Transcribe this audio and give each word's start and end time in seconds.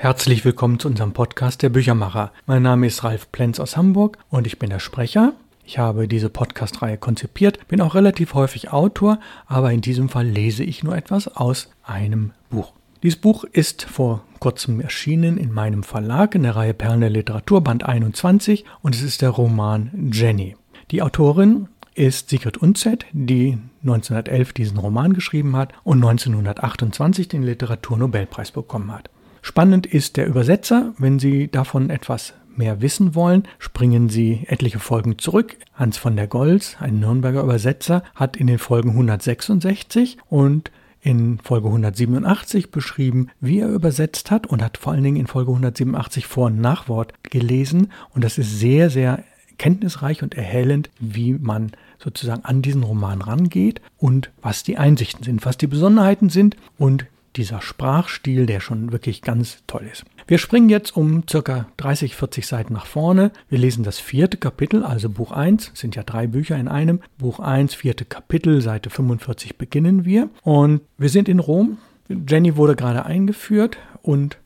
Herzlich 0.00 0.44
willkommen 0.44 0.78
zu 0.78 0.86
unserem 0.86 1.12
Podcast 1.12 1.60
Der 1.60 1.70
Büchermacher. 1.70 2.30
Mein 2.46 2.62
Name 2.62 2.86
ist 2.86 3.02
Ralf 3.02 3.32
Plenz 3.32 3.58
aus 3.58 3.76
Hamburg 3.76 4.16
und 4.30 4.46
ich 4.46 4.60
bin 4.60 4.70
der 4.70 4.78
Sprecher. 4.78 5.32
Ich 5.64 5.78
habe 5.78 6.06
diese 6.06 6.28
Podcast-Reihe 6.28 6.98
konzipiert, 6.98 7.66
bin 7.66 7.80
auch 7.80 7.96
relativ 7.96 8.34
häufig 8.34 8.70
Autor, 8.70 9.18
aber 9.46 9.72
in 9.72 9.80
diesem 9.80 10.08
Fall 10.08 10.24
lese 10.24 10.62
ich 10.62 10.84
nur 10.84 10.96
etwas 10.96 11.26
aus 11.26 11.70
einem 11.82 12.30
Buch. 12.48 12.74
Dieses 13.02 13.18
Buch 13.18 13.42
ist 13.42 13.82
vor 13.82 14.22
kurzem 14.38 14.80
erschienen 14.80 15.36
in 15.36 15.52
meinem 15.52 15.82
Verlag 15.82 16.36
in 16.36 16.44
der 16.44 16.54
Reihe 16.54 16.74
Perlen 16.74 17.00
der 17.00 17.10
Literatur, 17.10 17.60
Band 17.60 17.84
21, 17.84 18.64
und 18.82 18.94
es 18.94 19.02
ist 19.02 19.20
der 19.20 19.30
Roman 19.30 20.12
Jenny. 20.12 20.54
Die 20.92 21.02
Autorin 21.02 21.66
ist 21.96 22.30
Sigrid 22.30 22.56
Unzett, 22.56 23.04
die 23.10 23.58
1911 23.82 24.52
diesen 24.52 24.78
Roman 24.78 25.12
geschrieben 25.12 25.56
hat 25.56 25.72
und 25.82 25.98
1928 26.04 27.26
den 27.26 27.42
Literaturnobelpreis 27.42 28.52
bekommen 28.52 28.92
hat. 28.92 29.10
Spannend 29.48 29.86
ist 29.86 30.18
der 30.18 30.26
Übersetzer. 30.26 30.92
Wenn 30.98 31.18
Sie 31.18 31.50
davon 31.50 31.88
etwas 31.88 32.34
mehr 32.54 32.82
wissen 32.82 33.14
wollen, 33.14 33.44
springen 33.58 34.10
Sie 34.10 34.44
etliche 34.46 34.78
Folgen 34.78 35.18
zurück. 35.18 35.56
Hans 35.72 35.96
von 35.96 36.16
der 36.16 36.26
Goltz, 36.26 36.76
ein 36.80 37.00
Nürnberger 37.00 37.44
Übersetzer, 37.44 38.02
hat 38.14 38.36
in 38.36 38.46
den 38.46 38.58
Folgen 38.58 38.90
166 38.90 40.18
und 40.28 40.70
in 41.00 41.38
Folge 41.42 41.68
187 41.68 42.70
beschrieben, 42.70 43.30
wie 43.40 43.60
er 43.60 43.70
übersetzt 43.70 44.30
hat 44.30 44.46
und 44.46 44.62
hat 44.62 44.76
vor 44.76 44.92
allen 44.92 45.02
Dingen 45.02 45.16
in 45.16 45.26
Folge 45.26 45.50
187 45.50 46.26
Vor- 46.26 46.48
und 46.48 46.60
Nachwort 46.60 47.14
gelesen. 47.22 47.90
Und 48.14 48.24
das 48.24 48.36
ist 48.36 48.58
sehr, 48.58 48.90
sehr 48.90 49.24
kenntnisreich 49.56 50.22
und 50.22 50.34
erhellend, 50.34 50.90
wie 51.00 51.32
man 51.32 51.72
sozusagen 51.98 52.44
an 52.44 52.60
diesen 52.60 52.82
Roman 52.82 53.22
rangeht 53.22 53.80
und 53.96 54.30
was 54.42 54.62
die 54.62 54.76
Einsichten 54.76 55.24
sind, 55.24 55.46
was 55.46 55.56
die 55.56 55.66
Besonderheiten 55.66 56.28
sind 56.28 56.54
und 56.76 57.06
dieser 57.38 57.62
Sprachstil, 57.62 58.46
der 58.46 58.60
schon 58.60 58.92
wirklich 58.92 59.22
ganz 59.22 59.62
toll 59.66 59.88
ist. 59.90 60.04
Wir 60.26 60.36
springen 60.36 60.68
jetzt 60.68 60.96
um 60.96 61.26
circa 61.28 61.68
30, 61.78 62.14
40 62.14 62.46
Seiten 62.46 62.74
nach 62.74 62.84
vorne. 62.84 63.30
Wir 63.48 63.58
lesen 63.58 63.84
das 63.84 63.98
vierte 63.98 64.36
Kapitel, 64.36 64.84
also 64.84 65.08
Buch 65.08 65.32
1, 65.32 65.70
sind 65.74 65.96
ja 65.96 66.02
drei 66.02 66.26
Bücher 66.26 66.56
in 66.56 66.68
einem. 66.68 67.00
Buch 67.16 67.40
1, 67.40 67.74
vierte 67.74 68.04
Kapitel, 68.04 68.60
Seite 68.60 68.90
45 68.90 69.56
beginnen 69.56 70.04
wir. 70.04 70.28
Und 70.42 70.82
wir 70.98 71.08
sind 71.08 71.28
in 71.28 71.38
Rom. 71.38 71.78
Jenny 72.08 72.56
wurde 72.56 72.76
gerade 72.76 73.06
eingeführt 73.06 73.78
und 74.02 74.38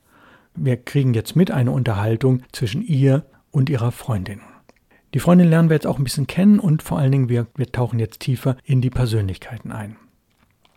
wir 0.54 0.76
kriegen 0.76 1.14
jetzt 1.14 1.34
mit 1.34 1.50
eine 1.50 1.70
Unterhaltung 1.70 2.42
zwischen 2.52 2.82
ihr 2.82 3.24
und 3.50 3.70
ihrer 3.70 3.90
Freundin. 3.90 4.40
Die 5.14 5.20
Freundin 5.20 5.48
lernen 5.48 5.68
wir 5.68 5.74
jetzt 5.74 5.86
auch 5.86 5.98
ein 5.98 6.04
bisschen 6.04 6.26
kennen 6.26 6.58
und 6.58 6.82
vor 6.82 6.98
allen 6.98 7.12
Dingen 7.12 7.28
wir, 7.28 7.46
wir 7.56 7.70
tauchen 7.70 7.98
jetzt 7.98 8.20
tiefer 8.20 8.56
in 8.64 8.80
die 8.80 8.90
Persönlichkeiten 8.90 9.72
ein. 9.72 9.96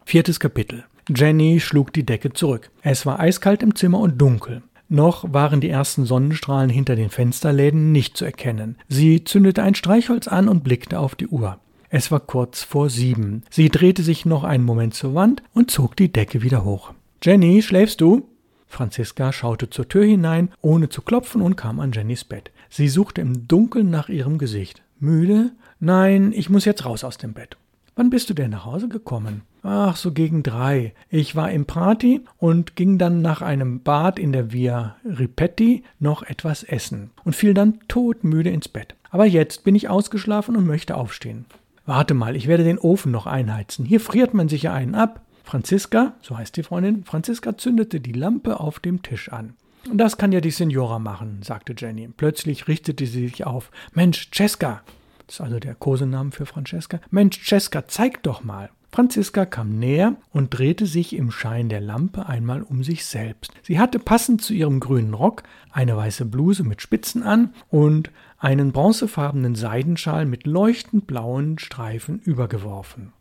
Viertes 0.06 0.40
Kapitel. 0.40 0.86
Jenny 1.14 1.60
schlug 1.60 1.94
die 1.94 2.06
Decke 2.06 2.34
zurück. 2.34 2.72
Es 2.82 3.06
war 3.06 3.20
eiskalt 3.20 3.62
im 3.62 3.76
Zimmer 3.76 4.00
und 4.00 4.20
dunkel. 4.20 4.64
Noch 4.88 5.32
waren 5.34 5.62
die 5.62 5.70
ersten 5.70 6.06
Sonnenstrahlen 6.06 6.70
hinter 6.70 6.96
den 6.96 7.10
Fensterläden 7.10 7.92
nicht 7.92 8.18
zu 8.18 8.26
erkennen. 8.26 8.78
Sie 8.88 9.24
zündete 9.24 9.64
ein 9.64 9.76
Streichholz 9.76 10.28
an 10.28 10.48
und 10.48 10.64
blickte 10.64 11.00
auf 11.00 11.16
die 11.16 11.28
Uhr. 11.28 11.60
Es 11.90 12.12
war 12.12 12.20
kurz 12.20 12.64
vor 12.64 12.90
sieben. 12.90 13.44
Sie 13.50 13.70
drehte 13.70 14.04
sich 14.04 14.26
noch 14.26 14.44
einen 14.44 14.64
Moment 14.64 14.94
zur 14.94 15.16
Wand 15.16 15.44
und 15.54 15.72
zog 15.72 15.96
die 15.96 16.12
Decke 16.12 16.42
wieder 16.42 16.64
hoch. 16.64 16.94
Jenny, 17.24 17.62
schläfst 17.62 18.02
du? 18.02 18.28
Franziska 18.68 19.32
schaute 19.32 19.70
zur 19.70 19.88
Tür 19.88 20.04
hinein, 20.04 20.50
ohne 20.62 20.90
zu 20.90 21.02
klopfen, 21.02 21.42
und 21.42 21.56
kam 21.56 21.80
an 21.80 21.92
Jennys 21.92 22.24
Bett. 22.24 22.52
Sie 22.70 22.90
suchte 22.90 23.22
im 23.22 23.48
Dunkeln 23.48 23.90
nach 23.90 24.10
ihrem 24.10 24.38
Gesicht. 24.38 24.84
Müde? 25.00 25.52
Nein, 25.80 26.34
ich 26.36 26.50
muss 26.50 26.66
jetzt 26.66 26.86
raus 26.86 27.04
aus 27.04 27.18
dem 27.18 27.34
Bett. 27.34 27.58
Wann 27.96 28.10
bist 28.10 28.30
du 28.30 28.34
denn 28.34 28.52
nach 28.52 28.66
Hause 28.66 28.90
gekommen? 28.90 29.44
Ach, 29.68 29.96
so 29.96 30.12
gegen 30.12 30.44
drei. 30.44 30.94
Ich 31.10 31.36
war 31.36 31.50
im 31.50 31.66
Prati 31.66 32.22
und 32.38 32.76
ging 32.76 33.00
dann 33.00 33.24
nach 33.24 33.42
einem 33.42 33.82
Bad 33.82 34.20
in 34.20 34.32
der 34.32 34.52
Via 34.52 34.96
Ripetti 35.04 35.84
noch 36.00 36.22
etwas 36.22 36.62
essen 36.62 37.10
und 37.24 37.36
fiel 37.36 37.56
dann 37.56 37.80
todmüde 37.88 38.52
ins 38.52 38.68
Bett. 38.68 38.94
Aber 39.10 39.26
jetzt 39.26 39.64
bin 39.64 39.74
ich 39.74 39.90
ausgeschlafen 39.90 40.56
und 40.56 40.68
möchte 40.68 40.96
aufstehen. 40.96 41.46
Warte 41.88 42.14
mal, 42.14 42.36
ich 42.36 42.46
werde 42.48 42.64
den 42.64 42.78
Ofen 42.78 43.12
noch 43.12 43.26
einheizen. 43.26 43.86
Hier 43.86 44.00
friert 44.00 44.36
man 44.36 44.50
sich 44.50 44.62
ja 44.62 44.74
einen 44.74 44.94
ab. 44.94 45.22
Franziska, 45.44 46.14
so 46.22 46.38
heißt 46.38 46.56
die 46.58 46.64
Freundin, 46.64 47.04
Franziska 47.04 47.58
zündete 47.58 48.00
die 48.00 48.14
Lampe 48.14 48.60
auf 48.60 48.80
dem 48.80 49.02
Tisch 49.02 49.32
an. 49.32 49.56
Das 49.92 50.18
kann 50.18 50.32
ja 50.32 50.42
die 50.42 50.52
Signora 50.52 51.00
machen, 51.00 51.40
sagte 51.42 51.74
Jenny. 51.76 52.08
Plötzlich 52.16 52.68
richtete 52.68 53.08
sie 53.08 53.30
sich 53.30 53.48
auf. 53.48 53.72
Mensch, 53.96 54.30
Cesca! 54.32 54.84
Das 55.26 55.38
ist 55.38 55.42
also 55.42 55.58
der 55.58 55.74
Kosenamen 55.74 56.32
für 56.32 56.46
Francesca. 56.46 57.00
Mensch, 57.10 57.44
Cesca, 57.44 57.88
zeig 57.88 58.22
doch 58.22 58.44
mal. 58.44 58.70
Franziska 58.96 59.46
kam 59.46 59.78
näher 59.78 60.16
und 60.32 60.58
drehte 60.58 60.86
sich 60.86 61.18
im 61.18 61.30
Schein 61.30 61.68
der 61.68 61.82
Lampe 61.82 62.28
einmal 62.28 62.62
um 62.62 62.82
sich 62.82 63.06
selbst. 63.06 63.52
Sie 63.62 63.78
hatte 63.78 64.00
passend 64.00 64.42
zu 64.42 64.54
ihrem 64.54 64.80
grünen 64.80 65.14
Rock 65.14 65.44
eine 65.70 65.98
weiße 65.98 66.24
Bluse 66.24 66.64
mit 66.64 66.82
Spitzen 66.82 67.22
an 67.22 67.54
und 67.70 68.10
einen 68.40 68.72
bronzefarbenen 68.72 69.56
Seidenschal 69.56 70.26
mit 70.26 70.48
leuchtend 70.48 71.08
blauen 71.08 71.60
Streifen 71.60 72.20
übergeworfen. 72.20 73.12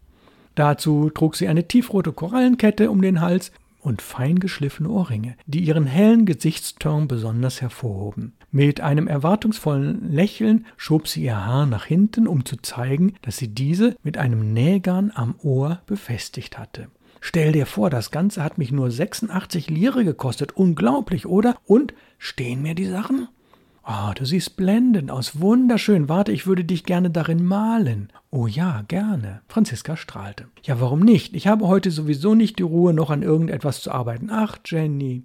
Dazu 0.55 1.11
trug 1.11 1.35
sie 1.35 1.49
eine 1.49 1.67
tiefrote 1.67 2.13
Korallenkette 2.13 2.89
um 2.89 3.03
den 3.03 3.21
Hals 3.21 3.51
und 3.85 4.03
fein 4.03 4.39
geschliffene 4.39 4.89
Ohrringe, 4.89 5.37
die 5.47 5.61
ihren 5.61 5.87
hellen 5.87 6.25
Gesichtsturm 6.25 7.07
besonders 7.07 7.61
hervorhoben. 7.61 8.33
Mit 8.51 8.81
einem 8.81 9.07
erwartungsvollen 9.07 10.11
Lächeln 10.11 10.67
schob 10.77 11.07
sie 11.07 11.25
ihr 11.25 11.45
Haar 11.45 11.67
nach 11.67 11.85
hinten, 11.85 12.27
um 12.27 12.45
zu 12.45 12.57
zeigen, 12.57 13.15
dass 13.23 13.37
sie 13.37 13.49
diese 13.49 13.97
mit 14.03 14.17
einem 14.17 14.53
Nägern 14.53 15.13
am 15.15 15.35
Ohr 15.43 15.83
befestigt 15.87 16.59
hatte. 16.59 16.89
Stell 17.21 17.53
dir 17.53 17.67
vor, 17.67 17.91
das 17.91 18.11
Ganze 18.11 18.43
hat 18.43 18.59
mich 18.59 18.71
nur 18.71 18.91
86 18.91 19.71
Lire 19.71 20.05
gekostet. 20.05 20.53
Unglaublich, 20.53 21.27
oder? 21.27 21.57
Und 21.65 21.95
stehen 22.19 22.63
mir 22.63 22.75
die 22.75 22.85
Sachen? 22.87 23.29
Oh, 23.87 24.13
du 24.15 24.25
siehst 24.25 24.57
blendend 24.57 25.11
aus, 25.11 25.41
wunderschön. 25.41 26.09
Warte, 26.09 26.33
ich 26.33 26.47
würde 26.47 26.65
dich 26.65 26.85
gerne 26.85 27.11
darin 27.11 27.45
malen. 27.45 28.11
Oh 28.31 28.47
ja, 28.47 28.83
gerne. 28.89 29.43
Franziska 29.47 29.97
strahlte. 29.97 30.47
Ja, 30.63 30.81
warum 30.81 31.01
nicht? 31.01 31.35
Ich 31.35 31.47
habe 31.47 31.69
heute 31.69 31.91
sowieso 31.91 32.35
nicht 32.35 32.59
die 32.59 32.63
Ruhe, 32.63 32.95
noch 32.95 33.11
an 33.11 33.23
irgendetwas 33.23 33.83
zu 33.83 33.93
arbeiten. 33.93 34.31
Ach, 34.31 34.57
Jenny. 34.65 35.25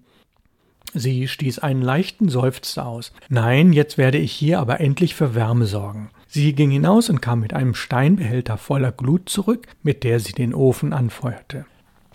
Sie 0.94 1.28
stieß 1.28 1.60
einen 1.60 1.82
leichten 1.82 2.28
Seufzer 2.28 2.86
aus. 2.86 3.14
Nein, 3.30 3.72
jetzt 3.72 3.98
werde 3.98 4.18
ich 4.18 4.34
hier 4.34 4.60
aber 4.60 4.82
endlich 4.82 5.16
für 5.16 5.36
Wärme 5.36 5.66
sorgen. 5.66 6.10
Sie 6.28 6.54
ging 6.54 6.72
hinaus 6.72 7.10
und 7.10 7.22
kam 7.22 7.40
mit 7.40 7.54
einem 7.54 7.76
Steinbehälter 7.76 8.58
voller 8.58 8.92
Glut 8.92 9.30
zurück, 9.30 9.68
mit 9.84 10.04
der 10.04 10.20
sie 10.20 10.34
den 10.34 10.54
Ofen 10.54 10.92
anfeuerte. 10.92 11.66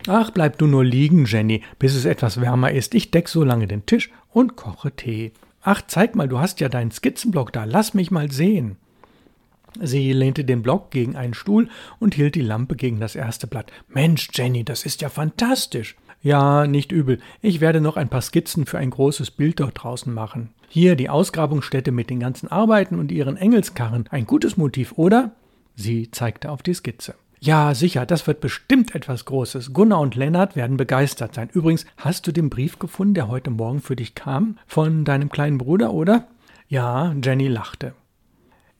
Ach, 0.06 0.30
bleib 0.30 0.58
du 0.58 0.66
nur 0.66 0.84
liegen, 0.84 1.24
Jenny, 1.24 1.62
bis 1.78 1.94
es 1.94 2.04
etwas 2.04 2.40
wärmer 2.40 2.72
ist. 2.72 2.94
Ich 2.94 3.10
deck 3.10 3.28
so 3.28 3.44
lange 3.44 3.66
den 3.66 3.86
Tisch 3.86 4.10
und 4.30 4.56
koche 4.56 4.92
Tee. 4.92 5.32
Ach, 5.64 5.80
zeig 5.86 6.14
mal, 6.14 6.28
du 6.28 6.38
hast 6.38 6.60
ja 6.60 6.68
deinen 6.68 6.90
Skizzenblock 6.90 7.50
da, 7.50 7.64
lass 7.64 7.94
mich 7.94 8.10
mal 8.10 8.30
sehen. 8.30 8.76
Sie 9.80 10.12
lehnte 10.12 10.44
den 10.44 10.62
Block 10.62 10.90
gegen 10.90 11.16
einen 11.16 11.34
Stuhl 11.34 11.68
und 11.98 12.14
hielt 12.14 12.34
die 12.34 12.42
Lampe 12.42 12.76
gegen 12.76 13.00
das 13.00 13.16
erste 13.16 13.46
Blatt. 13.46 13.72
Mensch, 13.88 14.28
Jenny, 14.32 14.62
das 14.62 14.84
ist 14.84 15.00
ja 15.00 15.08
fantastisch. 15.08 15.96
Ja, 16.22 16.66
nicht 16.66 16.92
übel. 16.92 17.18
Ich 17.40 17.60
werde 17.60 17.80
noch 17.80 17.96
ein 17.96 18.08
paar 18.08 18.22
Skizzen 18.22 18.66
für 18.66 18.78
ein 18.78 18.90
großes 18.90 19.30
Bild 19.32 19.58
dort 19.60 19.82
draußen 19.82 20.12
machen. 20.12 20.50
Hier 20.68 20.96
die 20.96 21.08
Ausgrabungsstätte 21.08 21.92
mit 21.92 22.10
den 22.10 22.20
ganzen 22.20 22.48
Arbeiten 22.48 22.98
und 22.98 23.10
ihren 23.10 23.36
Engelskarren. 23.36 24.06
Ein 24.10 24.26
gutes 24.26 24.56
Motiv, 24.56 24.92
oder? 24.96 25.32
Sie 25.76 26.10
zeigte 26.10 26.50
auf 26.50 26.62
die 26.62 26.74
Skizze. 26.74 27.14
Ja, 27.44 27.74
sicher, 27.74 28.06
das 28.06 28.26
wird 28.26 28.40
bestimmt 28.40 28.94
etwas 28.94 29.26
Großes. 29.26 29.74
Gunnar 29.74 30.00
und 30.00 30.14
Lennart 30.14 30.56
werden 30.56 30.78
begeistert 30.78 31.34
sein. 31.34 31.50
Übrigens, 31.52 31.84
hast 31.98 32.26
du 32.26 32.32
den 32.32 32.48
Brief 32.48 32.78
gefunden, 32.78 33.12
der 33.12 33.28
heute 33.28 33.50
Morgen 33.50 33.82
für 33.82 33.96
dich 33.96 34.14
kam? 34.14 34.56
Von 34.66 35.04
deinem 35.04 35.28
kleinen 35.28 35.58
Bruder, 35.58 35.92
oder? 35.92 36.26
Ja, 36.68 37.14
Jenny 37.22 37.48
lachte. 37.48 37.92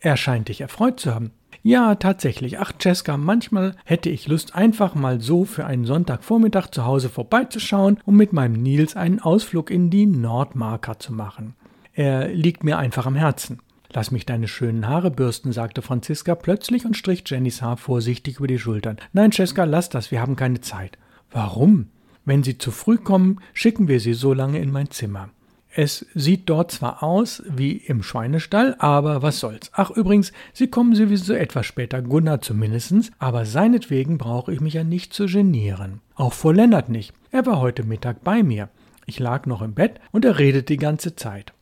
Er 0.01 0.17
scheint 0.17 0.49
dich 0.49 0.63
erfreut 0.63 0.99
zu 0.99 1.15
haben. 1.15 1.33
Ja, 1.63 1.95
tatsächlich. 1.97 2.59
Ach, 2.59 2.73
Cesca, 2.81 3.19
manchmal 3.19 3.77
hätte 3.85 4.09
ich 4.09 4.29
Lust, 4.29 4.55
einfach 4.55 4.95
mal 4.95 5.21
so 5.21 5.45
für 5.45 5.67
einen 5.67 5.85
Sonntagvormittag 5.85 6.69
zu 6.71 6.87
Hause 6.87 7.11
vorbeizuschauen, 7.11 8.01
um 8.07 8.17
mit 8.17 8.33
meinem 8.33 8.55
Nils 8.55 8.97
einen 8.97 9.21
Ausflug 9.21 9.71
in 9.71 9.91
die 9.91 10.07
Nordmarker 10.07 10.99
zu 10.99 11.13
machen. 11.13 11.55
Er 11.93 12.29
liegt 12.29 12.65
mir 12.65 12.79
einfach 12.79 13.05
am 13.05 13.15
Herzen. 13.15 13.61
Lass 13.95 14.11
mich 14.11 14.27
deine 14.27 14.49
schönen 14.49 14.89
Haare 14.89 15.13
bürsten, 15.13 15.53
sagte 15.53 15.81
Franziska 15.81 16.35
plötzlich 16.35 16.85
und 16.85 16.97
strich 16.97 17.23
Jennys 17.27 17.63
Haar 17.63 17.77
vorsichtig 17.77 18.39
über 18.39 18.49
die 18.49 18.59
Schultern. 18.59 18.97
Nein, 19.13 19.31
Cesca, 19.31 19.63
lass 19.63 19.89
das, 19.89 20.11
wir 20.11 20.21
haben 20.21 20.35
keine 20.35 20.61
Zeit. 20.61 20.99
Warum? 21.31 21.87
Wenn 22.25 22.43
Sie 22.43 22.59
zu 22.59 22.73
früh 22.73 22.97
kommen, 22.97 23.41
schicken 23.53 23.87
wir 23.87 24.01
Sie 24.01 24.15
so 24.15 24.35
lange 24.35 24.59
in 24.59 24.73
mein 24.73 24.91
Zimmer. 24.91 25.29
Es 25.77 26.07
sieht 26.15 26.49
dort 26.49 26.73
zwar 26.73 27.05
aus 27.05 27.43
wie 27.49 27.73
im 27.73 28.03
Schweinestall, 28.03 28.75
aber 28.79 29.23
was 29.23 29.39
soll's. 29.39 29.71
Ach 29.73 29.91
übrigens, 29.91 30.33
Sie 30.53 30.69
kommen 30.69 30.97
sowieso 30.97 31.35
etwas 31.35 31.67
später, 31.67 32.03
Gunnar 32.03 32.41
zumindest, 32.41 33.13
aber 33.21 33.45
seinetwegen 33.45 34.19
brauche 34.19 34.53
ich 34.53 34.61
mich 34.61 34.75
ja 34.75 34.83
nicht 34.83 35.13
zu 35.13 35.27
genieren. 35.27 36.01
Auch 36.17 36.33
vor 36.33 36.53
Lennart 36.53 36.89
nicht. 36.89 37.13
Er 37.31 37.47
war 37.47 37.61
heute 37.61 37.85
Mittag 37.85 38.25
bei 38.25 38.43
mir. 38.43 38.71
Ich 39.07 39.21
lag 39.21 39.47
noch 39.47 39.63
im 39.63 39.75
Bett 39.75 40.01
und 40.11 40.25
er 40.25 40.39
redet 40.39 40.69
die 40.69 40.79
ganze 40.79 41.15
Zeit. 41.15 41.53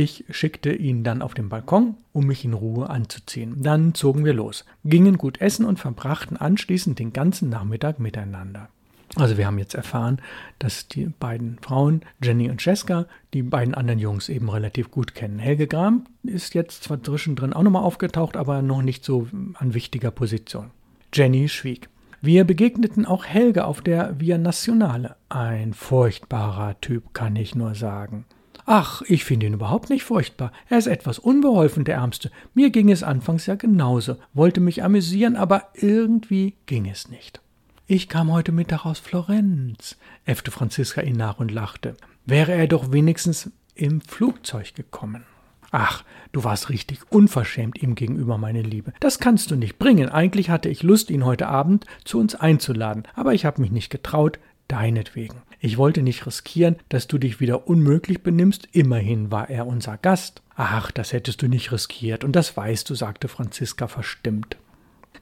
Ich 0.00 0.24
schickte 0.30 0.72
ihn 0.72 1.02
dann 1.02 1.22
auf 1.22 1.34
den 1.34 1.48
Balkon, 1.48 1.96
um 2.12 2.24
mich 2.28 2.44
in 2.44 2.54
Ruhe 2.54 2.88
anzuziehen. 2.88 3.60
Dann 3.60 3.94
zogen 3.94 4.24
wir 4.24 4.32
los, 4.32 4.64
gingen 4.84 5.18
gut 5.18 5.40
essen 5.40 5.64
und 5.64 5.80
verbrachten 5.80 6.36
anschließend 6.36 7.00
den 7.00 7.12
ganzen 7.12 7.48
Nachmittag 7.48 7.98
miteinander. 7.98 8.68
Also 9.16 9.36
wir 9.36 9.48
haben 9.48 9.58
jetzt 9.58 9.74
erfahren, 9.74 10.22
dass 10.60 10.86
die 10.86 11.06
beiden 11.06 11.58
Frauen, 11.62 12.02
Jenny 12.22 12.48
und 12.48 12.64
Jessica, 12.64 13.06
die 13.34 13.42
beiden 13.42 13.74
anderen 13.74 13.98
Jungs 13.98 14.28
eben 14.28 14.48
relativ 14.48 14.92
gut 14.92 15.16
kennen. 15.16 15.40
Helge 15.40 15.66
Gram 15.66 16.04
ist 16.22 16.54
jetzt 16.54 16.84
zwar 16.84 17.02
zwischendrin 17.02 17.52
auch 17.52 17.64
nochmal 17.64 17.82
aufgetaucht, 17.82 18.36
aber 18.36 18.62
noch 18.62 18.82
nicht 18.82 19.04
so 19.04 19.26
an 19.54 19.74
wichtiger 19.74 20.12
Position. 20.12 20.70
Jenny 21.12 21.48
schwieg. 21.48 21.88
Wir 22.20 22.44
begegneten 22.44 23.04
auch 23.04 23.24
Helge 23.24 23.64
auf 23.64 23.80
der 23.80 24.20
Via 24.20 24.38
Nationale. 24.38 25.16
Ein 25.28 25.74
furchtbarer 25.74 26.80
Typ, 26.80 27.14
kann 27.14 27.34
ich 27.34 27.56
nur 27.56 27.74
sagen. 27.74 28.26
Ach, 28.70 29.00
ich 29.06 29.24
finde 29.24 29.46
ihn 29.46 29.54
überhaupt 29.54 29.88
nicht 29.88 30.04
furchtbar. 30.04 30.52
Er 30.68 30.76
ist 30.76 30.88
etwas 30.88 31.18
unbeholfen, 31.18 31.84
der 31.84 31.94
Ärmste. 31.94 32.30
Mir 32.52 32.68
ging 32.68 32.90
es 32.90 33.02
anfangs 33.02 33.46
ja 33.46 33.54
genauso, 33.54 34.16
wollte 34.34 34.60
mich 34.60 34.84
amüsieren, 34.84 35.36
aber 35.36 35.68
irgendwie 35.72 36.54
ging 36.66 36.86
es 36.86 37.08
nicht. 37.08 37.40
Ich 37.86 38.10
kam 38.10 38.30
heute 38.30 38.52
Mittag 38.52 38.84
aus 38.84 38.98
Florenz, 38.98 39.96
äffte 40.26 40.50
Franziska 40.50 41.00
ihn 41.00 41.16
nach 41.16 41.38
und 41.38 41.50
lachte. 41.50 41.96
Wäre 42.26 42.52
er 42.52 42.66
doch 42.66 42.92
wenigstens 42.92 43.50
im 43.74 44.02
Flugzeug 44.02 44.74
gekommen. 44.74 45.24
Ach, 45.70 46.04
du 46.32 46.44
warst 46.44 46.68
richtig 46.68 47.10
unverschämt 47.10 47.82
ihm 47.82 47.94
gegenüber, 47.94 48.36
meine 48.36 48.60
Liebe. 48.60 48.92
Das 49.00 49.18
kannst 49.18 49.50
du 49.50 49.56
nicht 49.56 49.78
bringen. 49.78 50.10
Eigentlich 50.10 50.50
hatte 50.50 50.68
ich 50.68 50.82
Lust, 50.82 51.08
ihn 51.08 51.24
heute 51.24 51.48
Abend 51.48 51.86
zu 52.04 52.20
uns 52.20 52.34
einzuladen, 52.34 53.04
aber 53.14 53.32
ich 53.32 53.46
habe 53.46 53.62
mich 53.62 53.70
nicht 53.70 53.88
getraut, 53.88 54.38
deinetwegen. 54.68 55.40
Ich 55.60 55.76
wollte 55.76 56.02
nicht 56.02 56.24
riskieren, 56.24 56.76
dass 56.88 57.08
du 57.08 57.18
dich 57.18 57.40
wieder 57.40 57.66
unmöglich 57.66 58.22
benimmst. 58.22 58.68
Immerhin 58.72 59.32
war 59.32 59.50
er 59.50 59.66
unser 59.66 59.96
Gast. 59.96 60.42
Ach, 60.54 60.90
das 60.90 61.12
hättest 61.12 61.42
du 61.42 61.48
nicht 61.48 61.72
riskiert, 61.72 62.22
und 62.24 62.32
das 62.36 62.56
weißt 62.56 62.88
du, 62.88 62.94
sagte 62.94 63.28
Franziska 63.28 63.88
verstimmt. 63.88 64.56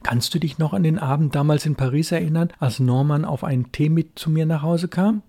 Kannst 0.02 0.34
du 0.34 0.38
dich 0.38 0.58
noch 0.58 0.72
an 0.72 0.82
den 0.82 0.98
Abend 0.98 1.34
damals 1.34 1.64
in 1.64 1.74
Paris 1.74 2.12
erinnern, 2.12 2.50
als 2.58 2.80
Norman 2.80 3.24
auf 3.24 3.44
einen 3.44 3.72
Tee 3.72 3.88
mit 3.88 4.18
zu 4.18 4.30
mir 4.30 4.46
nach 4.46 4.62
Hause 4.62 4.88
kam? 4.88 5.22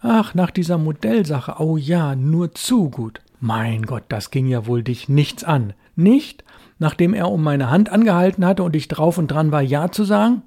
Ach, 0.00 0.34
nach 0.34 0.50
dieser 0.50 0.78
Modellsache, 0.78 1.56
oh 1.58 1.76
ja, 1.76 2.14
nur 2.14 2.54
zu 2.54 2.90
gut. 2.90 3.20
Mein 3.40 3.82
Gott, 3.82 4.04
das 4.08 4.30
ging 4.30 4.46
ja 4.46 4.66
wohl 4.66 4.82
dich 4.82 5.08
nichts 5.08 5.44
an. 5.44 5.72
Nicht? 5.96 6.44
Nachdem 6.78 7.14
er 7.14 7.30
um 7.30 7.42
meine 7.42 7.70
Hand 7.70 7.90
angehalten 7.90 8.44
hatte 8.44 8.62
und 8.62 8.76
ich 8.76 8.88
drauf 8.88 9.18
und 9.18 9.28
dran 9.28 9.52
war, 9.52 9.62
Ja 9.62 9.90
zu 9.90 10.04
sagen? 10.04 10.42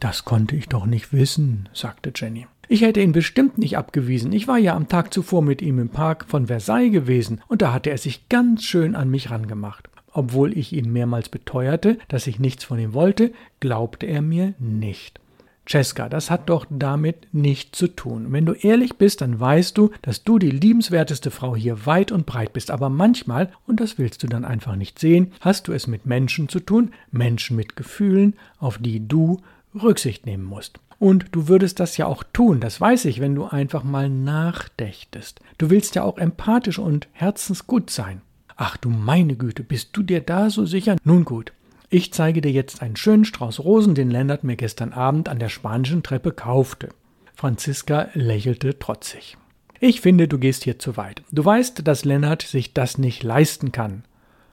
Das 0.00 0.24
konnte 0.24 0.54
ich 0.56 0.68
doch 0.68 0.86
nicht 0.86 1.12
wissen, 1.12 1.68
sagte 1.72 2.12
Jenny. 2.14 2.46
Ich 2.68 2.82
hätte 2.82 3.00
ihn 3.00 3.12
bestimmt 3.12 3.58
nicht 3.58 3.76
abgewiesen. 3.76 4.32
Ich 4.32 4.48
war 4.48 4.58
ja 4.58 4.74
am 4.74 4.88
Tag 4.88 5.12
zuvor 5.12 5.42
mit 5.42 5.62
ihm 5.62 5.78
im 5.78 5.88
Park 5.88 6.26
von 6.28 6.46
Versailles 6.46 6.92
gewesen, 6.92 7.40
und 7.48 7.62
da 7.62 7.72
hatte 7.72 7.90
er 7.90 7.98
sich 7.98 8.28
ganz 8.28 8.64
schön 8.64 8.94
an 8.94 9.10
mich 9.10 9.30
rangemacht. 9.30 9.88
Obwohl 10.12 10.56
ich 10.56 10.72
ihm 10.72 10.92
mehrmals 10.92 11.28
beteuerte, 11.28 11.98
dass 12.08 12.26
ich 12.26 12.38
nichts 12.38 12.64
von 12.64 12.78
ihm 12.78 12.94
wollte, 12.94 13.32
glaubte 13.60 14.06
er 14.06 14.22
mir 14.22 14.54
nicht. 14.58 15.20
Cesca, 15.66 16.08
das 16.08 16.30
hat 16.30 16.50
doch 16.50 16.66
damit 16.68 17.28
nichts 17.32 17.78
zu 17.78 17.88
tun. 17.88 18.26
Wenn 18.28 18.44
du 18.44 18.52
ehrlich 18.52 18.96
bist, 18.96 19.22
dann 19.22 19.40
weißt 19.40 19.76
du, 19.78 19.90
dass 20.02 20.22
du 20.22 20.38
die 20.38 20.50
liebenswerteste 20.50 21.30
Frau 21.30 21.56
hier 21.56 21.86
weit 21.86 22.12
und 22.12 22.26
breit 22.26 22.52
bist. 22.52 22.70
Aber 22.70 22.90
manchmal, 22.90 23.50
und 23.66 23.80
das 23.80 23.98
willst 23.98 24.22
du 24.22 24.26
dann 24.26 24.44
einfach 24.44 24.76
nicht 24.76 24.98
sehen, 24.98 25.32
hast 25.40 25.68
du 25.68 25.72
es 25.72 25.86
mit 25.86 26.04
Menschen 26.06 26.48
zu 26.48 26.60
tun, 26.60 26.92
Menschen 27.10 27.56
mit 27.56 27.76
Gefühlen, 27.76 28.34
auf 28.58 28.78
die 28.78 29.08
du 29.08 29.40
Rücksicht 29.74 30.26
nehmen 30.26 30.44
musst. 30.44 30.78
Und 31.04 31.26
du 31.32 31.48
würdest 31.48 31.80
das 31.80 31.98
ja 31.98 32.06
auch 32.06 32.24
tun, 32.32 32.60
das 32.60 32.80
weiß 32.80 33.04
ich, 33.04 33.20
wenn 33.20 33.34
du 33.34 33.44
einfach 33.44 33.84
mal 33.84 34.08
nachdächtest. 34.08 35.38
Du 35.58 35.68
willst 35.68 35.96
ja 35.96 36.02
auch 36.02 36.16
empathisch 36.16 36.78
und 36.78 37.08
herzensgut 37.12 37.90
sein. 37.90 38.22
Ach 38.56 38.78
du 38.78 38.88
meine 38.88 39.36
Güte, 39.36 39.64
bist 39.64 39.90
du 39.92 40.02
dir 40.02 40.22
da 40.22 40.48
so 40.48 40.64
sicher? 40.64 40.96
Nun 41.04 41.26
gut, 41.26 41.52
ich 41.90 42.14
zeige 42.14 42.40
dir 42.40 42.52
jetzt 42.52 42.80
einen 42.80 42.96
schönen 42.96 43.26
Strauß 43.26 43.60
Rosen, 43.60 43.94
den 43.94 44.10
Lennart 44.10 44.44
mir 44.44 44.56
gestern 44.56 44.94
Abend 44.94 45.28
an 45.28 45.38
der 45.38 45.50
spanischen 45.50 46.02
Treppe 46.02 46.32
kaufte. 46.32 46.88
Franziska 47.34 48.08
lächelte 48.14 48.78
trotzig. 48.78 49.36
Ich 49.80 50.00
finde, 50.00 50.26
du 50.26 50.38
gehst 50.38 50.64
hier 50.64 50.78
zu 50.78 50.96
weit. 50.96 51.22
Du 51.30 51.44
weißt, 51.44 51.86
dass 51.86 52.06
Lennart 52.06 52.40
sich 52.40 52.72
das 52.72 52.96
nicht 52.96 53.22
leisten 53.22 53.72
kann. 53.72 54.04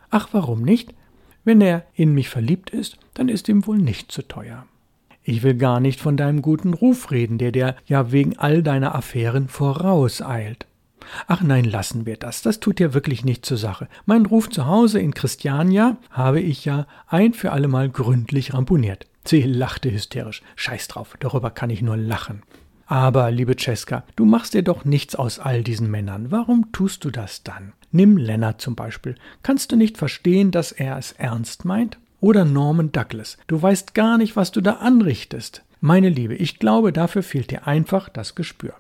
Ach, 0.10 0.28
warum 0.34 0.64
nicht? 0.64 0.94
Wenn 1.46 1.62
er 1.62 1.86
in 1.94 2.14
mich 2.14 2.28
verliebt 2.28 2.72
ist, 2.72 2.98
dann 3.14 3.30
ist 3.30 3.48
ihm 3.48 3.66
wohl 3.66 3.78
nicht 3.78 4.12
zu 4.12 4.22
teuer. 4.22 4.66
Ich 5.24 5.44
will 5.44 5.56
gar 5.56 5.80
nicht 5.80 6.00
von 6.00 6.18
deinem 6.18 6.42
guten 6.42 6.74
Ruf 6.74 7.12
reden, 7.12 7.38
der 7.38 7.52
dir 7.52 7.76
ja 7.86 8.12
wegen 8.12 8.40
all 8.40 8.64
deiner 8.64 8.96
Affären 8.96 9.48
vorauseilt. 9.48 10.66
Ach 11.28 11.42
nein, 11.42 11.66
lassen 11.66 12.06
wir 12.06 12.18
das. 12.18 12.42
Das 12.42 12.60
tut 12.60 12.80
ja 12.80 12.94
wirklich 12.94 13.26
nichts 13.26 13.48
zur 13.48 13.58
Sache. 13.58 13.88
Mein 14.06 14.26
Ruf 14.26 14.50
zu 14.50 14.66
Hause 14.66 15.00
in 15.00 15.14
Christiania 15.14 15.98
habe 16.10 16.40
ich 16.40 16.66
ja 16.66 16.88
ein 17.08 17.34
für 17.34 17.52
allemal 17.52 17.90
gründlich 17.90 18.54
ramponiert. 18.54 19.08
Sie 19.26 19.42
lachte 19.44 19.92
hysterisch. 19.92 20.42
Scheiß 20.56 20.88
drauf, 20.88 21.16
darüber 21.20 21.52
kann 21.52 21.70
ich 21.70 21.82
nur 21.82 21.98
lachen. 21.98 22.42
Aber, 22.88 23.32
liebe 23.32 23.56
Cesca, 23.58 24.04
du 24.16 24.26
machst 24.26 24.54
dir 24.54 24.64
doch 24.64 24.84
nichts 24.84 25.16
aus 25.16 25.40
all 25.40 25.64
diesen 25.64 25.90
Männern. 25.90 26.32
Warum 26.32 26.72
tust 26.72 27.06
du 27.06 27.12
das 27.12 27.44
dann? 27.44 27.74
Nimm 27.92 28.18
Lennart 28.18 28.60
zum 28.60 28.76
Beispiel. 28.76 29.16
Kannst 29.44 29.72
du 29.72 29.76
nicht 29.76 29.98
verstehen, 29.98 30.52
dass 30.52 30.72
er 30.72 30.98
es 30.98 31.12
ernst 31.14 31.64
meint? 31.64 32.00
Oder 32.22 32.46
Norman 32.46 32.92
Douglas. 32.92 33.38
Du 33.48 33.62
weißt 33.62 33.96
gar 33.96 34.18
nicht, 34.18 34.36
was 34.36 34.52
du 34.52 34.62
da 34.62 34.74
anrichtest. 34.74 35.64
Meine 35.82 36.08
Liebe, 36.08 36.36
ich 36.36 36.60
glaube, 36.60 36.94
dafür 36.94 37.24
fehlt 37.24 37.50
dir 37.50 37.66
einfach 37.66 38.08
das 38.08 38.36
Gespür. 38.36 38.76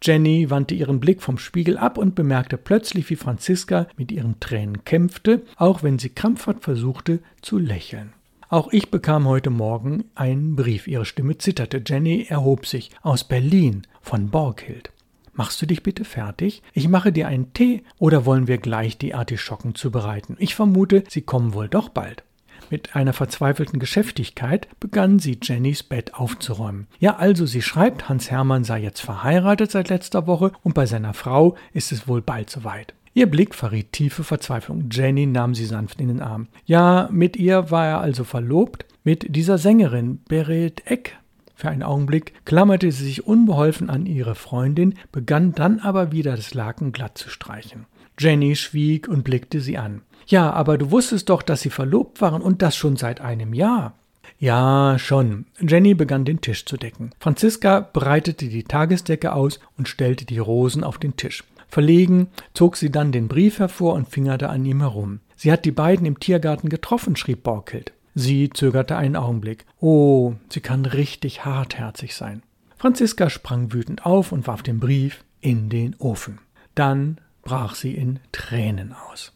Jenny 0.00 0.48
wandte 0.48 0.76
ihren 0.76 1.00
Blick 1.00 1.20
vom 1.20 1.36
Spiegel 1.36 1.76
ab 1.76 1.98
und 1.98 2.14
bemerkte 2.14 2.56
plötzlich, 2.56 3.10
wie 3.10 3.16
Franziska 3.16 3.88
mit 3.96 4.12
ihren 4.12 4.38
Tränen 4.38 4.84
kämpfte, 4.84 5.42
auch 5.56 5.82
wenn 5.82 5.98
sie 5.98 6.10
krampfhaft 6.10 6.62
versuchte 6.62 7.18
zu 7.42 7.58
lächeln. 7.58 8.12
Auch 8.48 8.72
ich 8.72 8.92
bekam 8.92 9.26
heute 9.26 9.50
Morgen 9.50 10.04
einen 10.14 10.54
Brief. 10.54 10.86
Ihre 10.86 11.04
Stimme 11.04 11.36
zitterte. 11.38 11.82
Jenny 11.84 12.26
erhob 12.28 12.66
sich. 12.66 12.90
Aus 13.02 13.24
Berlin, 13.24 13.86
von 14.02 14.30
Borghild. 14.30 14.92
Machst 15.32 15.60
du 15.60 15.66
dich 15.66 15.82
bitte 15.82 16.04
fertig? 16.04 16.62
Ich 16.72 16.86
mache 16.86 17.10
dir 17.10 17.26
einen 17.26 17.52
Tee 17.54 17.82
oder 17.98 18.24
wollen 18.24 18.46
wir 18.46 18.58
gleich 18.58 18.98
die 18.98 19.14
Artischocken 19.14 19.74
zubereiten? 19.74 20.36
Ich 20.38 20.54
vermute, 20.54 21.02
sie 21.08 21.22
kommen 21.22 21.54
wohl 21.54 21.68
doch 21.68 21.88
bald. 21.88 22.22
Mit 22.70 22.96
einer 22.96 23.12
verzweifelten 23.12 23.78
Geschäftigkeit 23.78 24.68
begann 24.80 25.18
sie 25.18 25.38
Jennys 25.42 25.82
Bett 25.82 26.14
aufzuräumen. 26.14 26.86
Ja, 26.98 27.16
also 27.16 27.46
sie 27.46 27.62
schreibt, 27.62 28.08
Hans 28.08 28.30
Hermann 28.30 28.64
sei 28.64 28.80
jetzt 28.80 29.00
verheiratet 29.00 29.70
seit 29.70 29.88
letzter 29.88 30.26
Woche 30.26 30.52
und 30.62 30.74
bei 30.74 30.86
seiner 30.86 31.14
Frau 31.14 31.56
ist 31.72 31.92
es 31.92 32.08
wohl 32.08 32.22
bald 32.22 32.50
soweit. 32.50 32.94
Ihr 33.16 33.30
Blick 33.30 33.54
verriet 33.54 33.92
tiefe 33.92 34.24
Verzweiflung. 34.24 34.88
Jenny 34.90 35.26
nahm 35.26 35.54
sie 35.54 35.66
sanft 35.66 36.00
in 36.00 36.08
den 36.08 36.20
Arm. 36.20 36.48
Ja, 36.66 37.08
mit 37.12 37.36
ihr 37.36 37.70
war 37.70 37.86
er 37.86 38.00
also 38.00 38.24
verlobt, 38.24 38.86
mit 39.04 39.36
dieser 39.36 39.56
Sängerin 39.56 40.20
Berit 40.26 40.82
Eck. 40.86 41.16
Für 41.54 41.68
einen 41.68 41.82
Augenblick 41.82 42.32
klammerte 42.44 42.90
sie 42.90 43.04
sich 43.04 43.26
unbeholfen 43.26 43.90
an 43.90 44.06
ihre 44.06 44.34
Freundin, 44.34 44.94
begann 45.12 45.52
dann 45.52 45.78
aber 45.78 46.12
wieder 46.12 46.36
das 46.36 46.54
Laken 46.54 46.92
glatt 46.92 47.16
zu 47.16 47.30
streichen. 47.30 47.86
Jenny 48.18 48.56
schwieg 48.56 49.08
und 49.08 49.24
blickte 49.24 49.60
sie 49.60 49.78
an. 49.78 50.02
Ja, 50.26 50.50
aber 50.52 50.78
du 50.78 50.90
wusstest 50.90 51.28
doch, 51.28 51.42
dass 51.42 51.62
sie 51.62 51.70
verlobt 51.70 52.20
waren 52.20 52.42
und 52.42 52.62
das 52.62 52.76
schon 52.76 52.96
seit 52.96 53.20
einem 53.20 53.54
Jahr. 53.54 53.94
Ja, 54.38 54.98
schon. 54.98 55.46
Jenny 55.60 55.94
begann 55.94 56.24
den 56.24 56.40
Tisch 56.40 56.64
zu 56.64 56.76
decken. 56.76 57.10
Franziska 57.20 57.80
breitete 57.80 58.48
die 58.48 58.64
Tagesdecke 58.64 59.32
aus 59.32 59.60
und 59.76 59.88
stellte 59.88 60.24
die 60.24 60.38
Rosen 60.38 60.84
auf 60.84 60.98
den 60.98 61.16
Tisch. 61.16 61.44
Verlegen 61.68 62.28
zog 62.52 62.76
sie 62.76 62.90
dann 62.90 63.12
den 63.12 63.28
Brief 63.28 63.58
hervor 63.58 63.94
und 63.94 64.08
fingerte 64.08 64.48
an 64.48 64.64
ihm 64.64 64.80
herum. 64.80 65.20
Sie 65.36 65.50
hat 65.50 65.64
die 65.64 65.72
beiden 65.72 66.06
im 66.06 66.20
Tiergarten 66.20 66.68
getroffen, 66.68 67.16
schrieb 67.16 67.42
Borkild. 67.42 67.92
Sie 68.14 68.50
zögerte 68.50 68.96
einen 68.96 69.16
Augenblick. 69.16 69.66
Oh, 69.80 70.34
sie 70.48 70.60
kann 70.60 70.86
richtig 70.86 71.44
hartherzig 71.44 72.14
sein. 72.14 72.42
Franziska 72.76 73.30
sprang 73.30 73.72
wütend 73.72 74.06
auf 74.06 74.30
und 74.30 74.46
warf 74.46 74.62
den 74.62 74.78
Brief 74.78 75.24
in 75.40 75.68
den 75.68 75.96
Ofen. 75.98 76.38
Dann 76.74 77.18
brach 77.42 77.74
sie 77.74 77.94
in 77.94 78.20
Tränen 78.32 78.94
aus. 79.10 79.32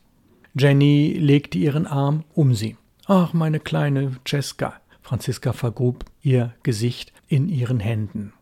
Jenny 0.56 1.16
legte 1.18 1.58
ihren 1.58 1.86
Arm 1.86 2.24
um 2.34 2.54
sie. 2.54 2.76
Ach, 3.06 3.32
meine 3.32 3.60
kleine 3.60 4.16
Cesca. 4.26 4.74
Franziska 5.02 5.52
vergrub 5.52 6.04
ihr 6.22 6.54
Gesicht 6.62 7.12
in 7.28 7.48
ihren 7.48 7.80
Händen. 7.80 8.32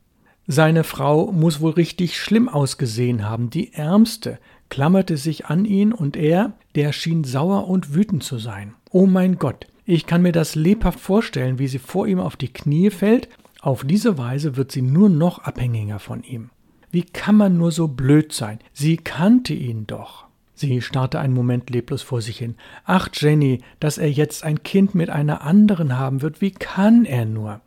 Seine 0.48 0.84
Frau 0.84 1.32
muss 1.32 1.60
wohl 1.60 1.72
richtig 1.72 2.16
schlimm 2.16 2.48
ausgesehen 2.48 3.28
haben. 3.28 3.50
Die 3.50 3.72
Ärmste 3.72 4.38
klammerte 4.68 5.16
sich 5.16 5.46
an 5.46 5.64
ihn 5.64 5.92
und 5.92 6.16
er, 6.16 6.52
der 6.74 6.92
schien 6.92 7.24
sauer 7.24 7.68
und 7.68 7.94
wütend 7.94 8.22
zu 8.22 8.38
sein. 8.38 8.74
Oh 8.90 9.06
mein 9.06 9.38
Gott, 9.38 9.66
ich 9.86 10.06
kann 10.06 10.22
mir 10.22 10.32
das 10.32 10.56
lebhaft 10.56 10.98
vorstellen, 10.98 11.60
wie 11.60 11.68
sie 11.68 11.78
vor 11.78 12.08
ihm 12.08 12.18
auf 12.18 12.36
die 12.36 12.52
Knie 12.52 12.90
fällt. 12.90 13.28
Auf 13.60 13.84
diese 13.84 14.18
Weise 14.18 14.56
wird 14.56 14.72
sie 14.72 14.82
nur 14.82 15.08
noch 15.08 15.38
abhängiger 15.38 16.00
von 16.00 16.24
ihm. 16.24 16.50
Wie 16.90 17.04
kann 17.04 17.36
man 17.36 17.56
nur 17.56 17.70
so 17.70 17.88
blöd 17.88 18.32
sein? 18.32 18.58
Sie 18.72 18.96
kannte 18.96 19.54
ihn 19.54 19.86
doch. 19.86 20.26
Sie 20.54 20.80
starrte 20.80 21.20
einen 21.20 21.34
Moment 21.34 21.70
leblos 21.70 22.02
vor 22.02 22.20
sich 22.20 22.38
hin. 22.38 22.56
Ach, 22.84 23.08
Jenny, 23.12 23.60
dass 23.78 23.98
er 23.98 24.10
jetzt 24.10 24.42
ein 24.42 24.62
Kind 24.62 24.94
mit 24.94 25.10
einer 25.10 25.42
anderen 25.42 25.98
haben 25.98 26.22
wird, 26.22 26.40
wie 26.40 26.50
kann 26.50 27.04
er 27.04 27.24
nur? 27.24 27.60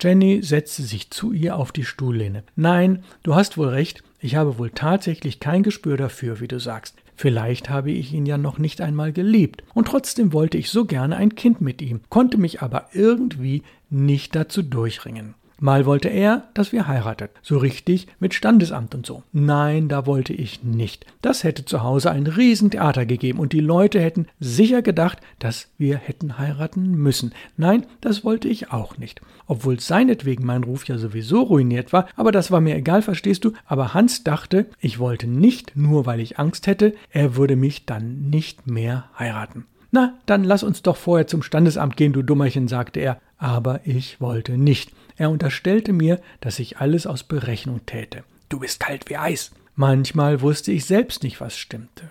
Jenny 0.00 0.42
setzte 0.42 0.82
sich 0.82 1.10
zu 1.10 1.32
ihr 1.32 1.56
auf 1.56 1.72
die 1.72 1.84
Stuhllehne. 1.84 2.44
Nein, 2.56 3.02
du 3.22 3.34
hast 3.34 3.56
wohl 3.56 3.68
recht, 3.68 4.02
ich 4.24 4.36
habe 4.36 4.56
wohl 4.56 4.70
tatsächlich 4.70 5.38
kein 5.38 5.62
Gespür 5.62 5.98
dafür, 5.98 6.40
wie 6.40 6.48
du 6.48 6.58
sagst. 6.58 6.96
Vielleicht 7.14 7.68
habe 7.68 7.90
ich 7.90 8.14
ihn 8.14 8.24
ja 8.24 8.38
noch 8.38 8.56
nicht 8.56 8.80
einmal 8.80 9.12
geliebt, 9.12 9.62
und 9.74 9.86
trotzdem 9.86 10.32
wollte 10.32 10.56
ich 10.56 10.70
so 10.70 10.86
gerne 10.86 11.16
ein 11.16 11.34
Kind 11.34 11.60
mit 11.60 11.82
ihm, 11.82 12.00
konnte 12.08 12.38
mich 12.38 12.62
aber 12.62 12.88
irgendwie 12.94 13.62
nicht 13.90 14.34
dazu 14.34 14.62
durchringen. 14.62 15.34
Mal 15.60 15.86
wollte 15.86 16.08
er, 16.08 16.48
dass 16.54 16.72
wir 16.72 16.88
heiratet. 16.88 17.30
So 17.42 17.58
richtig 17.58 18.06
mit 18.18 18.34
Standesamt 18.34 18.94
und 18.94 19.06
so. 19.06 19.22
Nein, 19.32 19.88
da 19.88 20.06
wollte 20.06 20.32
ich 20.32 20.62
nicht. 20.64 21.06
Das 21.22 21.44
hätte 21.44 21.64
zu 21.64 21.82
Hause 21.82 22.10
ein 22.10 22.26
Riesentheater 22.26 23.06
gegeben 23.06 23.38
und 23.38 23.52
die 23.52 23.60
Leute 23.60 24.00
hätten 24.00 24.26
sicher 24.40 24.82
gedacht, 24.82 25.18
dass 25.38 25.68
wir 25.78 25.96
hätten 25.96 26.38
heiraten 26.38 26.94
müssen. 26.96 27.32
Nein, 27.56 27.86
das 28.00 28.24
wollte 28.24 28.48
ich 28.48 28.72
auch 28.72 28.98
nicht. 28.98 29.20
Obwohl 29.46 29.80
seinetwegen 29.80 30.44
mein 30.44 30.64
Ruf 30.64 30.86
ja 30.86 30.98
sowieso 30.98 31.42
ruiniert 31.42 31.92
war, 31.92 32.08
aber 32.16 32.32
das 32.32 32.50
war 32.50 32.60
mir 32.60 32.76
egal, 32.76 33.02
verstehst 33.02 33.44
du? 33.44 33.52
Aber 33.66 33.94
Hans 33.94 34.24
dachte, 34.24 34.66
ich 34.80 34.98
wollte 34.98 35.26
nicht, 35.26 35.76
nur 35.76 36.06
weil 36.06 36.20
ich 36.20 36.38
Angst 36.38 36.66
hätte, 36.66 36.94
er 37.10 37.36
würde 37.36 37.56
mich 37.56 37.86
dann 37.86 38.30
nicht 38.30 38.66
mehr 38.66 39.04
heiraten. 39.18 39.66
Na, 39.96 40.14
dann 40.26 40.42
lass 40.42 40.64
uns 40.64 40.82
doch 40.82 40.96
vorher 40.96 41.28
zum 41.28 41.44
Standesamt 41.44 41.96
gehen, 41.96 42.12
du 42.12 42.22
Dummerchen, 42.22 42.66
sagte 42.66 42.98
er. 42.98 43.20
Aber 43.38 43.80
ich 43.84 44.20
wollte 44.20 44.58
nicht. 44.58 44.90
Er 45.16 45.30
unterstellte 45.30 45.92
mir, 45.92 46.20
dass 46.40 46.58
ich 46.58 46.78
alles 46.78 47.06
aus 47.06 47.22
Berechnung 47.22 47.86
täte. 47.86 48.24
Du 48.48 48.60
bist 48.60 48.80
kalt 48.80 49.08
wie 49.08 49.16
Eis. 49.16 49.52
Manchmal 49.76 50.40
wusste 50.40 50.72
ich 50.72 50.84
selbst 50.84 51.22
nicht, 51.22 51.40
was 51.40 51.56
stimmte. 51.56 52.10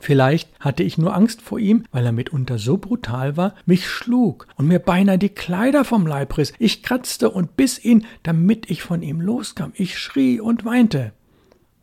Vielleicht 0.00 0.50
hatte 0.58 0.82
ich 0.82 0.98
nur 0.98 1.14
Angst 1.14 1.42
vor 1.42 1.60
ihm, 1.60 1.84
weil 1.92 2.04
er 2.04 2.12
mitunter 2.12 2.58
so 2.58 2.76
brutal 2.76 3.36
war, 3.36 3.54
mich 3.66 3.88
schlug 3.88 4.48
und 4.56 4.66
mir 4.66 4.80
beinahe 4.80 5.16
die 5.16 5.28
Kleider 5.28 5.84
vom 5.84 6.08
Leib 6.08 6.36
riss. 6.36 6.52
Ich 6.58 6.82
kratzte 6.82 7.30
und 7.30 7.56
biss 7.56 7.82
ihn, 7.82 8.04
damit 8.24 8.68
ich 8.68 8.82
von 8.82 9.02
ihm 9.02 9.20
loskam. 9.20 9.72
Ich 9.76 9.98
schrie 9.98 10.40
und 10.40 10.64
weinte. 10.64 11.12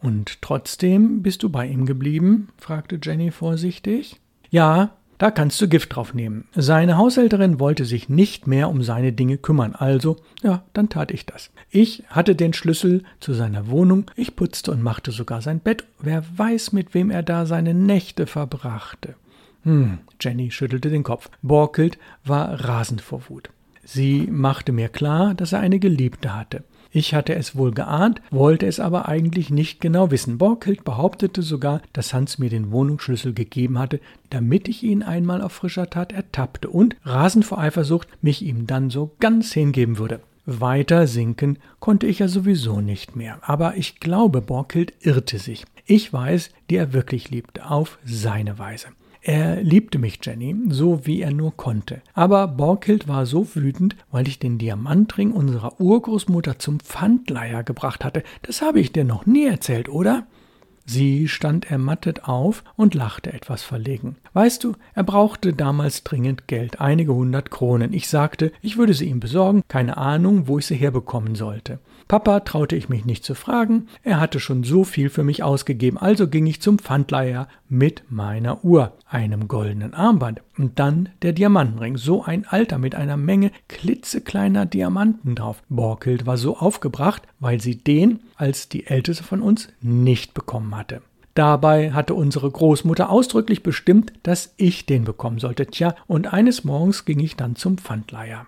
Und 0.01 0.41
trotzdem 0.41 1.21
bist 1.21 1.43
du 1.43 1.49
bei 1.49 1.65
ihm 1.67 1.85
geblieben? 1.85 2.49
fragte 2.57 2.99
Jenny 3.01 3.31
vorsichtig. 3.31 4.19
Ja, 4.49 4.97
da 5.19 5.29
kannst 5.29 5.61
du 5.61 5.67
Gift 5.67 5.95
drauf 5.95 6.15
nehmen. 6.15 6.47
Seine 6.55 6.97
Haushälterin 6.97 7.59
wollte 7.59 7.85
sich 7.85 8.09
nicht 8.09 8.47
mehr 8.47 8.69
um 8.69 8.81
seine 8.81 9.13
Dinge 9.13 9.37
kümmern, 9.37 9.75
also, 9.75 10.15
ja, 10.41 10.63
dann 10.73 10.89
tat 10.89 11.11
ich 11.11 11.27
das. 11.27 11.51
Ich 11.69 12.03
hatte 12.07 12.35
den 12.35 12.53
Schlüssel 12.53 13.03
zu 13.19 13.33
seiner 13.33 13.67
Wohnung, 13.67 14.09
ich 14.15 14.35
putzte 14.35 14.71
und 14.71 14.81
machte 14.81 15.11
sogar 15.11 15.43
sein 15.43 15.59
Bett. 15.59 15.83
Wer 15.99 16.23
weiß, 16.35 16.71
mit 16.71 16.93
wem 16.93 17.11
er 17.11 17.21
da 17.21 17.45
seine 17.45 17.75
Nächte 17.75 18.25
verbrachte. 18.25 19.15
Hm, 19.63 19.99
Jenny 20.21 20.51
schüttelte 20.51 20.89
den 20.89 21.03
Kopf. 21.03 21.29
Borkelt 21.41 21.97
war 22.23 22.65
rasend 22.65 23.01
vor 23.01 23.21
Wut. 23.27 23.49
Sie 23.83 24.27
machte 24.31 24.71
mir 24.71 24.87
klar, 24.87 25.33
dass 25.33 25.51
er 25.51 25.59
eine 25.59 25.79
Geliebte 25.79 26.33
hatte. 26.33 26.63
Ich 26.91 27.13
hatte 27.13 27.35
es 27.35 27.55
wohl 27.55 27.71
geahnt, 27.71 28.21
wollte 28.31 28.65
es 28.65 28.79
aber 28.79 29.07
eigentlich 29.07 29.51
nicht 29.51 29.79
genau 29.79 30.09
wissen. 30.09 30.39
Borkhild 30.39 30.83
behauptete 30.83 31.43
sogar, 31.43 31.81
dass 31.93 32.13
Hans 32.13 32.39
mir 32.39 32.49
den 32.49 32.71
Wohnungsschlüssel 32.71 33.33
gegeben 33.33 33.77
hatte, 33.77 33.99
damit 34.31 34.67
ich 34.67 34.83
ihn 34.83 35.03
einmal 35.03 35.41
auf 35.41 35.51
frischer 35.51 35.89
Tat 35.89 36.11
ertappte 36.11 36.69
und, 36.69 36.95
rasend 37.03 37.45
vor 37.45 37.59
Eifersucht, 37.59 38.07
mich 38.23 38.41
ihm 38.41 38.65
dann 38.65 38.89
so 38.89 39.11
ganz 39.19 39.53
hingeben 39.53 39.99
würde. 39.99 40.19
Weiter 40.47 41.05
sinken 41.05 41.59
konnte 41.79 42.07
ich 42.07 42.19
ja 42.19 42.27
sowieso 42.27 42.81
nicht 42.81 43.15
mehr. 43.15 43.37
Aber 43.41 43.77
ich 43.77 43.99
glaube, 43.99 44.41
Borkhild 44.41 44.93
irrte 45.01 45.37
sich. 45.37 45.65
Ich 45.85 46.11
weiß, 46.11 46.49
die 46.69 46.75
er 46.75 46.93
wirklich 46.93 47.29
liebte, 47.29 47.69
auf 47.69 47.99
seine 48.03 48.57
Weise. 48.57 48.87
Er 49.21 49.61
liebte 49.61 49.99
mich, 49.99 50.19
Jenny, 50.23 50.55
so 50.69 51.05
wie 51.05 51.21
er 51.21 51.31
nur 51.31 51.55
konnte. 51.57 52.01
Aber 52.13 52.47
Borkild 52.47 53.07
war 53.07 53.25
so 53.25 53.55
wütend, 53.55 53.95
weil 54.11 54.27
ich 54.27 54.39
den 54.39 54.57
Diamantring 54.57 55.31
unserer 55.31 55.79
Urgroßmutter 55.81 56.57
zum 56.57 56.79
Pfandleiher 56.79 57.63
gebracht 57.63 58.05
hatte. 58.05 58.23
Das 58.43 58.61
habe 58.61 58.79
ich 58.79 58.93
dir 58.93 59.03
noch 59.03 59.25
nie 59.25 59.45
erzählt, 59.45 59.89
oder? 59.89 60.25
Sie 60.89 61.27
stand 61.27 61.69
ermattet 61.69 62.23
auf 62.27 62.63
und 62.75 62.95
lachte 62.95 63.31
etwas 63.31 63.61
verlegen. 63.61 64.15
Weißt 64.33 64.63
du, 64.63 64.73
er 64.95 65.03
brauchte 65.03 65.53
damals 65.53 66.03
dringend 66.03 66.47
Geld, 66.47 66.81
einige 66.81 67.13
hundert 67.13 67.51
Kronen. 67.51 67.93
Ich 67.93 68.09
sagte, 68.09 68.51
ich 68.63 68.75
würde 68.77 68.95
sie 68.95 69.05
ihm 69.05 69.19
besorgen, 69.19 69.61
keine 69.67 69.97
Ahnung, 69.97 70.47
wo 70.47 70.57
ich 70.57 70.65
sie 70.65 70.73
herbekommen 70.73 71.35
sollte. 71.35 71.77
Papa 72.07 72.39
traute 72.39 72.75
ich 72.75 72.89
mich 72.89 73.05
nicht 73.05 73.23
zu 73.23 73.35
fragen, 73.35 73.85
er 74.01 74.19
hatte 74.19 74.39
schon 74.39 74.63
so 74.63 74.83
viel 74.83 75.11
für 75.11 75.23
mich 75.23 75.43
ausgegeben, 75.43 75.99
also 75.99 76.27
ging 76.27 76.47
ich 76.47 76.59
zum 76.59 76.79
Pfandleiher 76.79 77.47
mit 77.67 78.01
meiner 78.09 78.65
Uhr, 78.65 78.93
einem 79.07 79.47
goldenen 79.47 79.93
Armband 79.93 80.41
und 80.59 80.77
dann 80.77 81.09
der 81.21 81.31
Diamantenring, 81.33 81.97
so 81.97 82.23
ein 82.23 82.45
alter 82.45 82.77
mit 82.77 82.93
einer 82.93 83.17
Menge 83.17 83.51
klitzekleiner 83.69 84.65
Diamanten 84.65 85.33
drauf. 85.33 85.63
Borkild 85.69 86.25
war 86.25 86.37
so 86.37 86.57
aufgebracht, 86.57 87.23
weil 87.39 87.61
sie 87.61 87.77
den 87.77 88.19
als 88.35 88.67
die 88.67 88.85
älteste 88.85 89.23
von 89.23 89.41
uns 89.41 89.69
nicht 89.81 90.33
bekommen 90.33 90.75
hatte. 90.75 91.01
Dabei 91.33 91.93
hatte 91.93 92.13
unsere 92.13 92.51
Großmutter 92.51 93.09
ausdrücklich 93.09 93.63
bestimmt, 93.63 94.11
dass 94.23 94.53
ich 94.57 94.85
den 94.85 95.05
bekommen 95.05 95.39
sollte. 95.39 95.67
Tja, 95.67 95.95
und 96.07 96.33
eines 96.33 96.65
Morgens 96.65 97.05
ging 97.05 97.19
ich 97.19 97.37
dann 97.37 97.55
zum 97.55 97.77
Pfandleiher. 97.77 98.45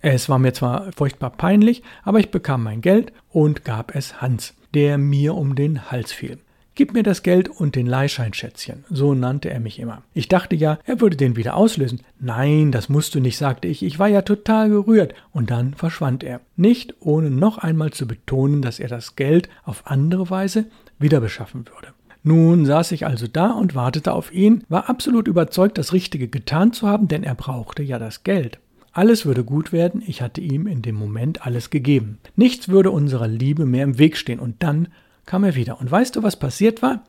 Es 0.00 0.30
war 0.30 0.38
mir 0.38 0.54
zwar 0.54 0.90
furchtbar 0.92 1.30
peinlich, 1.30 1.82
aber 2.02 2.18
ich 2.18 2.30
bekam 2.30 2.62
mein 2.62 2.80
Geld 2.80 3.12
und 3.30 3.64
gab 3.64 3.94
es 3.94 4.22
Hans, 4.22 4.54
der 4.72 4.96
mir 4.96 5.34
um 5.34 5.54
den 5.54 5.90
Hals 5.90 6.12
fiel. 6.12 6.38
Gib 6.74 6.94
mir 6.94 7.02
das 7.02 7.22
Geld 7.22 7.50
und 7.50 7.76
den 7.76 7.86
Leihschein, 7.86 8.32
Schätzchen, 8.32 8.84
so 8.88 9.12
nannte 9.12 9.50
er 9.50 9.60
mich 9.60 9.78
immer. 9.78 10.02
Ich 10.14 10.28
dachte 10.28 10.56
ja, 10.56 10.78
er 10.86 11.02
würde 11.02 11.18
den 11.18 11.36
wieder 11.36 11.54
auslösen. 11.54 12.00
Nein, 12.18 12.72
das 12.72 12.88
musst 12.88 13.14
du 13.14 13.20
nicht, 13.20 13.36
sagte 13.36 13.68
ich, 13.68 13.82
ich 13.82 13.98
war 13.98 14.08
ja 14.08 14.22
total 14.22 14.70
gerührt, 14.70 15.14
und 15.32 15.50
dann 15.50 15.74
verschwand 15.74 16.24
er. 16.24 16.40
Nicht 16.56 16.94
ohne 17.00 17.30
noch 17.30 17.58
einmal 17.58 17.90
zu 17.90 18.06
betonen, 18.06 18.62
dass 18.62 18.80
er 18.80 18.88
das 18.88 19.16
Geld 19.16 19.50
auf 19.64 19.82
andere 19.86 20.30
Weise 20.30 20.64
wieder 20.98 21.20
beschaffen 21.20 21.66
würde. 21.66 21.92
Nun 22.22 22.64
saß 22.64 22.92
ich 22.92 23.04
also 23.04 23.26
da 23.26 23.50
und 23.50 23.74
wartete 23.74 24.12
auf 24.12 24.32
ihn, 24.32 24.64
war 24.70 24.88
absolut 24.88 25.28
überzeugt, 25.28 25.76
das 25.76 25.92
Richtige 25.92 26.28
getan 26.28 26.72
zu 26.72 26.88
haben, 26.88 27.06
denn 27.06 27.22
er 27.22 27.34
brauchte 27.34 27.82
ja 27.82 27.98
das 27.98 28.22
Geld. 28.22 28.58
Alles 28.92 29.26
würde 29.26 29.44
gut 29.44 29.72
werden, 29.72 30.02
ich 30.06 30.22
hatte 30.22 30.40
ihm 30.40 30.66
in 30.66 30.80
dem 30.80 30.94
Moment 30.94 31.44
alles 31.44 31.68
gegeben. 31.68 32.18
Nichts 32.36 32.68
würde 32.68 32.90
unserer 32.90 33.28
Liebe 33.28 33.66
mehr 33.66 33.84
im 33.84 33.98
Weg 33.98 34.16
stehen, 34.16 34.38
und 34.38 34.62
dann 34.62 34.88
kam 35.26 35.44
er 35.44 35.54
wieder. 35.54 35.80
Und 35.80 35.90
weißt 35.90 36.16
du, 36.16 36.22
was 36.22 36.38
passiert 36.38 36.82
war? 36.82 37.04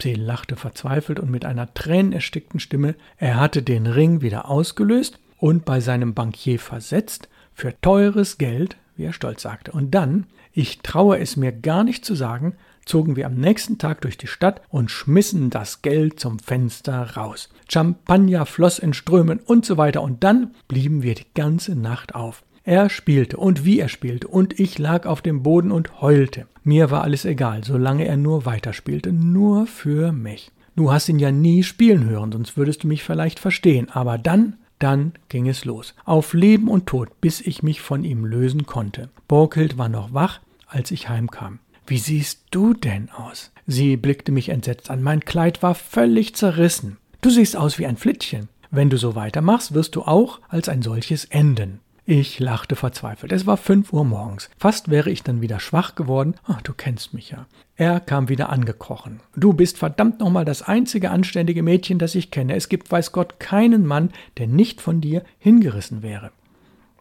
Sie 0.00 0.14
lachte 0.14 0.56
verzweifelt 0.56 1.18
und 1.20 1.30
mit 1.30 1.44
einer 1.44 1.72
tränenerstickten 1.72 2.60
Stimme. 2.60 2.94
Er 3.16 3.40
hatte 3.40 3.62
den 3.62 3.86
Ring 3.86 4.20
wieder 4.20 4.48
ausgelöst 4.50 5.18
und 5.38 5.64
bei 5.64 5.80
seinem 5.80 6.14
Bankier 6.14 6.58
versetzt 6.58 7.28
für 7.54 7.78
teures 7.80 8.38
Geld, 8.38 8.76
wie 8.96 9.04
er 9.04 9.12
stolz 9.12 9.42
sagte. 9.42 9.72
Und 9.72 9.92
dann, 9.92 10.26
ich 10.52 10.80
traue 10.80 11.18
es 11.18 11.36
mir 11.36 11.52
gar 11.52 11.84
nicht 11.84 12.04
zu 12.04 12.14
sagen, 12.14 12.56
zogen 12.84 13.16
wir 13.16 13.26
am 13.26 13.34
nächsten 13.34 13.78
Tag 13.78 14.00
durch 14.02 14.16
die 14.16 14.26
Stadt 14.26 14.62
und 14.68 14.90
schmissen 14.90 15.50
das 15.50 15.82
Geld 15.82 16.20
zum 16.20 16.38
Fenster 16.38 17.16
raus. 17.16 17.50
Champagner 17.68 18.46
floss 18.46 18.78
in 18.78 18.94
Strömen 18.94 19.40
und 19.40 19.66
so 19.66 19.76
weiter 19.76 20.02
und 20.02 20.22
dann 20.22 20.54
blieben 20.68 21.02
wir 21.02 21.14
die 21.14 21.26
ganze 21.34 21.74
Nacht 21.74 22.14
auf. 22.14 22.42
Er 22.66 22.90
spielte 22.90 23.36
und 23.36 23.64
wie 23.64 23.78
er 23.78 23.88
spielte 23.88 24.26
und 24.26 24.58
ich 24.58 24.78
lag 24.78 25.06
auf 25.06 25.22
dem 25.22 25.44
Boden 25.44 25.70
und 25.70 26.02
heulte. 26.02 26.46
Mir 26.64 26.90
war 26.90 27.04
alles 27.04 27.24
egal, 27.24 27.62
solange 27.62 28.04
er 28.06 28.16
nur 28.16 28.44
weiterspielte, 28.44 29.12
nur 29.12 29.68
für 29.68 30.10
mich. 30.10 30.50
Du 30.74 30.92
hast 30.92 31.08
ihn 31.08 31.20
ja 31.20 31.30
nie 31.30 31.62
spielen 31.62 32.04
hören, 32.04 32.32
sonst 32.32 32.56
würdest 32.56 32.82
du 32.82 32.88
mich 32.88 33.04
vielleicht 33.04 33.38
verstehen, 33.38 33.88
aber 33.88 34.18
dann 34.18 34.56
dann 34.80 35.12
ging 35.28 35.48
es 35.48 35.64
los. 35.64 35.94
Auf 36.04 36.34
Leben 36.34 36.68
und 36.68 36.86
Tod, 36.86 37.20
bis 37.20 37.40
ich 37.40 37.62
mich 37.62 37.80
von 37.80 38.04
ihm 38.04 38.24
lösen 38.24 38.66
konnte. 38.66 39.08
Borkild 39.28 39.78
war 39.78 39.88
noch 39.88 40.12
wach, 40.12 40.40
als 40.66 40.90
ich 40.90 41.08
heimkam. 41.08 41.60
Wie 41.86 41.98
siehst 41.98 42.46
du 42.50 42.74
denn 42.74 43.10
aus? 43.10 43.52
Sie 43.66 43.96
blickte 43.96 44.32
mich 44.32 44.48
entsetzt 44.48 44.90
an. 44.90 45.02
Mein 45.02 45.20
Kleid 45.20 45.62
war 45.62 45.74
völlig 45.74 46.34
zerrissen. 46.34 46.98
Du 47.20 47.30
siehst 47.30 47.56
aus 47.56 47.78
wie 47.78 47.86
ein 47.86 47.96
Flittchen. 47.96 48.48
Wenn 48.70 48.90
du 48.90 48.96
so 48.96 49.14
weitermachst, 49.14 49.72
wirst 49.72 49.94
du 49.94 50.02
auch 50.02 50.40
als 50.48 50.68
ein 50.68 50.82
solches 50.82 51.24
enden. 51.26 51.80
Ich 52.08 52.38
lachte 52.38 52.76
verzweifelt. 52.76 53.32
Es 53.32 53.46
war 53.46 53.56
fünf 53.56 53.92
Uhr 53.92 54.04
morgens. 54.04 54.48
Fast 54.58 54.90
wäre 54.90 55.10
ich 55.10 55.24
dann 55.24 55.40
wieder 55.40 55.58
schwach 55.58 55.96
geworden. 55.96 56.34
Ach, 56.46 56.62
du 56.62 56.72
kennst 56.72 57.14
mich 57.14 57.30
ja. 57.30 57.46
Er 57.74 57.98
kam 57.98 58.28
wieder 58.28 58.50
angekrochen. 58.50 59.18
Du 59.34 59.52
bist 59.52 59.76
verdammt 59.76 60.20
nochmal 60.20 60.44
das 60.44 60.62
einzige 60.62 61.10
anständige 61.10 61.64
Mädchen, 61.64 61.98
das 61.98 62.14
ich 62.14 62.30
kenne. 62.30 62.54
Es 62.54 62.68
gibt, 62.68 62.92
weiß 62.92 63.10
Gott, 63.10 63.40
keinen 63.40 63.84
Mann, 63.84 64.10
der 64.38 64.46
nicht 64.46 64.80
von 64.80 65.00
dir 65.00 65.24
hingerissen 65.40 66.04
wäre. 66.04 66.30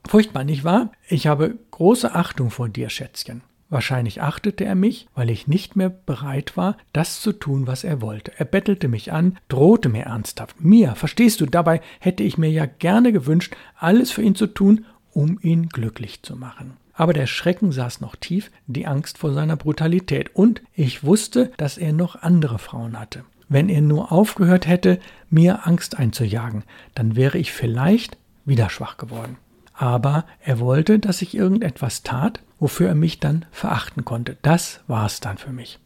Furchtbar, 0.07 0.43
nicht 0.43 0.63
wahr? 0.63 0.91
Ich 1.07 1.27
habe 1.27 1.53
große 1.69 2.15
Achtung 2.15 2.49
vor 2.49 2.67
dir, 2.67 2.89
Schätzchen. 2.89 3.43
Wahrscheinlich 3.69 4.21
achtete 4.21 4.63
er 4.63 4.75
mich, 4.75 5.07
weil 5.15 5.31
ich 5.31 5.47
nicht 5.47 5.75
mehr 5.75 5.89
bereit 5.89 6.55
war, 6.55 6.77
das 6.93 7.21
zu 7.21 7.31
tun, 7.31 7.65
was 7.65 7.83
er 7.83 7.99
wollte. 7.99 8.31
Er 8.37 8.45
bettelte 8.45 8.87
mich 8.87 9.11
an, 9.11 9.37
drohte 9.49 9.89
mir 9.89 10.03
ernsthaft. 10.03 10.61
Mir, 10.61 10.93
verstehst 10.95 11.41
du, 11.41 11.47
dabei 11.47 11.81
hätte 11.99 12.21
ich 12.21 12.37
mir 12.37 12.49
ja 12.49 12.67
gerne 12.67 13.11
gewünscht, 13.11 13.55
alles 13.75 14.11
für 14.11 14.21
ihn 14.21 14.35
zu 14.35 14.47
tun, 14.47 14.85
um 15.15 15.39
ihn 15.41 15.69
glücklich 15.69 16.21
zu 16.21 16.35
machen. 16.35 16.73
Aber 16.93 17.13
der 17.13 17.25
Schrecken 17.25 17.71
saß 17.71 18.01
noch 18.01 18.15
tief, 18.15 18.51
die 18.67 18.85
Angst 18.85 19.17
vor 19.17 19.33
seiner 19.33 19.55
Brutalität, 19.55 20.35
und 20.35 20.61
ich 20.75 21.03
wusste, 21.03 21.51
dass 21.57 21.77
er 21.77 21.93
noch 21.93 22.21
andere 22.21 22.59
Frauen 22.59 22.99
hatte. 22.99 23.23
Wenn 23.47 23.69
er 23.69 23.81
nur 23.81 24.11
aufgehört 24.11 24.67
hätte, 24.67 24.99
mir 25.29 25.67
Angst 25.67 25.97
einzujagen, 25.97 26.63
dann 26.93 27.15
wäre 27.15 27.37
ich 27.37 27.51
vielleicht 27.51 28.17
wieder 28.45 28.69
schwach 28.69 28.97
geworden. 28.97 29.37
Aber 29.73 30.25
er 30.41 30.59
wollte, 30.59 30.99
dass 30.99 31.21
ich 31.21 31.35
irgendetwas 31.35 32.03
tat, 32.03 32.41
wofür 32.59 32.89
er 32.89 32.95
mich 32.95 33.19
dann 33.19 33.45
verachten 33.51 34.05
konnte. 34.05 34.37
Das 34.41 34.81
war's 34.87 35.19
dann 35.19 35.37
für 35.37 35.51
mich. 35.51 35.79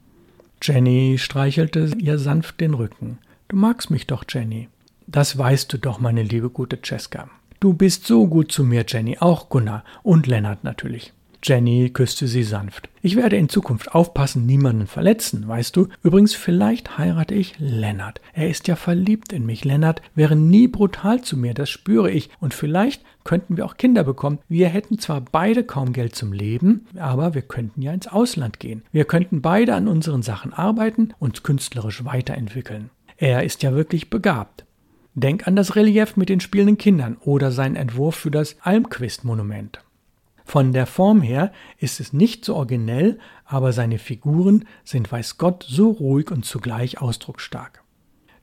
Jenny 0.61 1.17
streichelte 1.17 1.91
ihr 1.97 2.19
sanft 2.19 2.59
den 2.61 2.73
Rücken. 2.73 3.17
Du 3.47 3.55
magst 3.55 3.89
mich 3.89 4.05
doch, 4.07 4.23
Jenny. 4.27 4.69
Das 5.07 5.37
weißt 5.37 5.73
du 5.73 5.77
doch, 5.77 5.99
meine 5.99 6.21
liebe 6.21 6.49
gute 6.49 6.79
Cesca. 6.83 7.29
Du 7.59 7.73
bist 7.73 8.07
so 8.07 8.25
gut 8.25 8.53
zu 8.53 8.63
mir, 8.63 8.85
Jenny, 8.87 9.17
auch 9.19 9.49
Gunnar 9.49 9.83
und 10.01 10.27
Lennart 10.27 10.63
natürlich. 10.63 11.11
Jenny 11.43 11.89
küsste 11.89 12.27
sie 12.27 12.43
sanft. 12.43 12.89
Ich 13.01 13.17
werde 13.17 13.35
in 13.35 13.49
Zukunft 13.49 13.93
aufpassen, 13.93 14.45
niemanden 14.45 14.87
verletzen, 14.87 15.45
weißt 15.45 15.75
du? 15.75 15.87
Übrigens, 16.01 16.35
vielleicht 16.35 16.97
heirate 16.97 17.35
ich 17.35 17.55
Lennart. 17.59 18.21
Er 18.33 18.49
ist 18.49 18.69
ja 18.69 18.77
verliebt 18.77 19.33
in 19.33 19.45
mich. 19.45 19.65
Lennart 19.65 20.01
wäre 20.15 20.37
nie 20.37 20.69
brutal 20.69 21.21
zu 21.21 21.35
mir, 21.35 21.53
das 21.53 21.69
spüre 21.69 22.09
ich. 22.09 22.29
Und 22.39 22.53
vielleicht 22.53 23.03
könnten 23.25 23.57
wir 23.57 23.65
auch 23.65 23.75
Kinder 23.75 24.05
bekommen. 24.05 24.39
Wir 24.47 24.69
hätten 24.69 24.97
zwar 24.97 25.19
beide 25.19 25.65
kaum 25.65 25.91
Geld 25.91 26.15
zum 26.15 26.31
Leben, 26.31 26.87
aber 26.97 27.33
wir 27.33 27.41
könnten 27.41 27.81
ja 27.81 27.91
ins 27.91 28.07
Ausland 28.07 28.61
gehen. 28.61 28.83
Wir 28.93 29.03
könnten 29.03 29.41
beide 29.41 29.75
an 29.75 29.89
unseren 29.89 30.21
Sachen 30.21 30.53
arbeiten, 30.53 31.13
uns 31.19 31.43
künstlerisch 31.43 32.05
weiterentwickeln. 32.05 32.89
Er 33.17 33.43
ist 33.43 33.63
ja 33.63 33.73
wirklich 33.73 34.09
begabt. 34.09 34.65
Denk 35.15 35.47
an 35.47 35.55
das 35.55 35.75
Relief 35.75 36.15
mit 36.17 36.29
den 36.29 36.39
spielenden 36.39 36.77
Kindern 36.77 37.17
oder 37.21 37.51
seinen 37.51 37.75
Entwurf 37.75 38.15
für 38.15 38.31
das 38.31 38.57
Almquist-Monument. 38.61 39.79
Von 40.45 40.73
der 40.73 40.87
Form 40.87 41.21
her 41.21 41.51
ist 41.77 41.99
es 41.99 42.11
nicht 42.11 42.43
so 42.43 42.55
originell, 42.55 43.19
aber 43.45 43.71
seine 43.71 43.99
Figuren 43.99 44.65
sind, 44.83 45.11
weiß 45.11 45.37
Gott, 45.37 45.63
so 45.67 45.91
ruhig 45.91 46.31
und 46.31 46.43
zugleich 46.43 47.01
ausdrucksstark. 47.01 47.83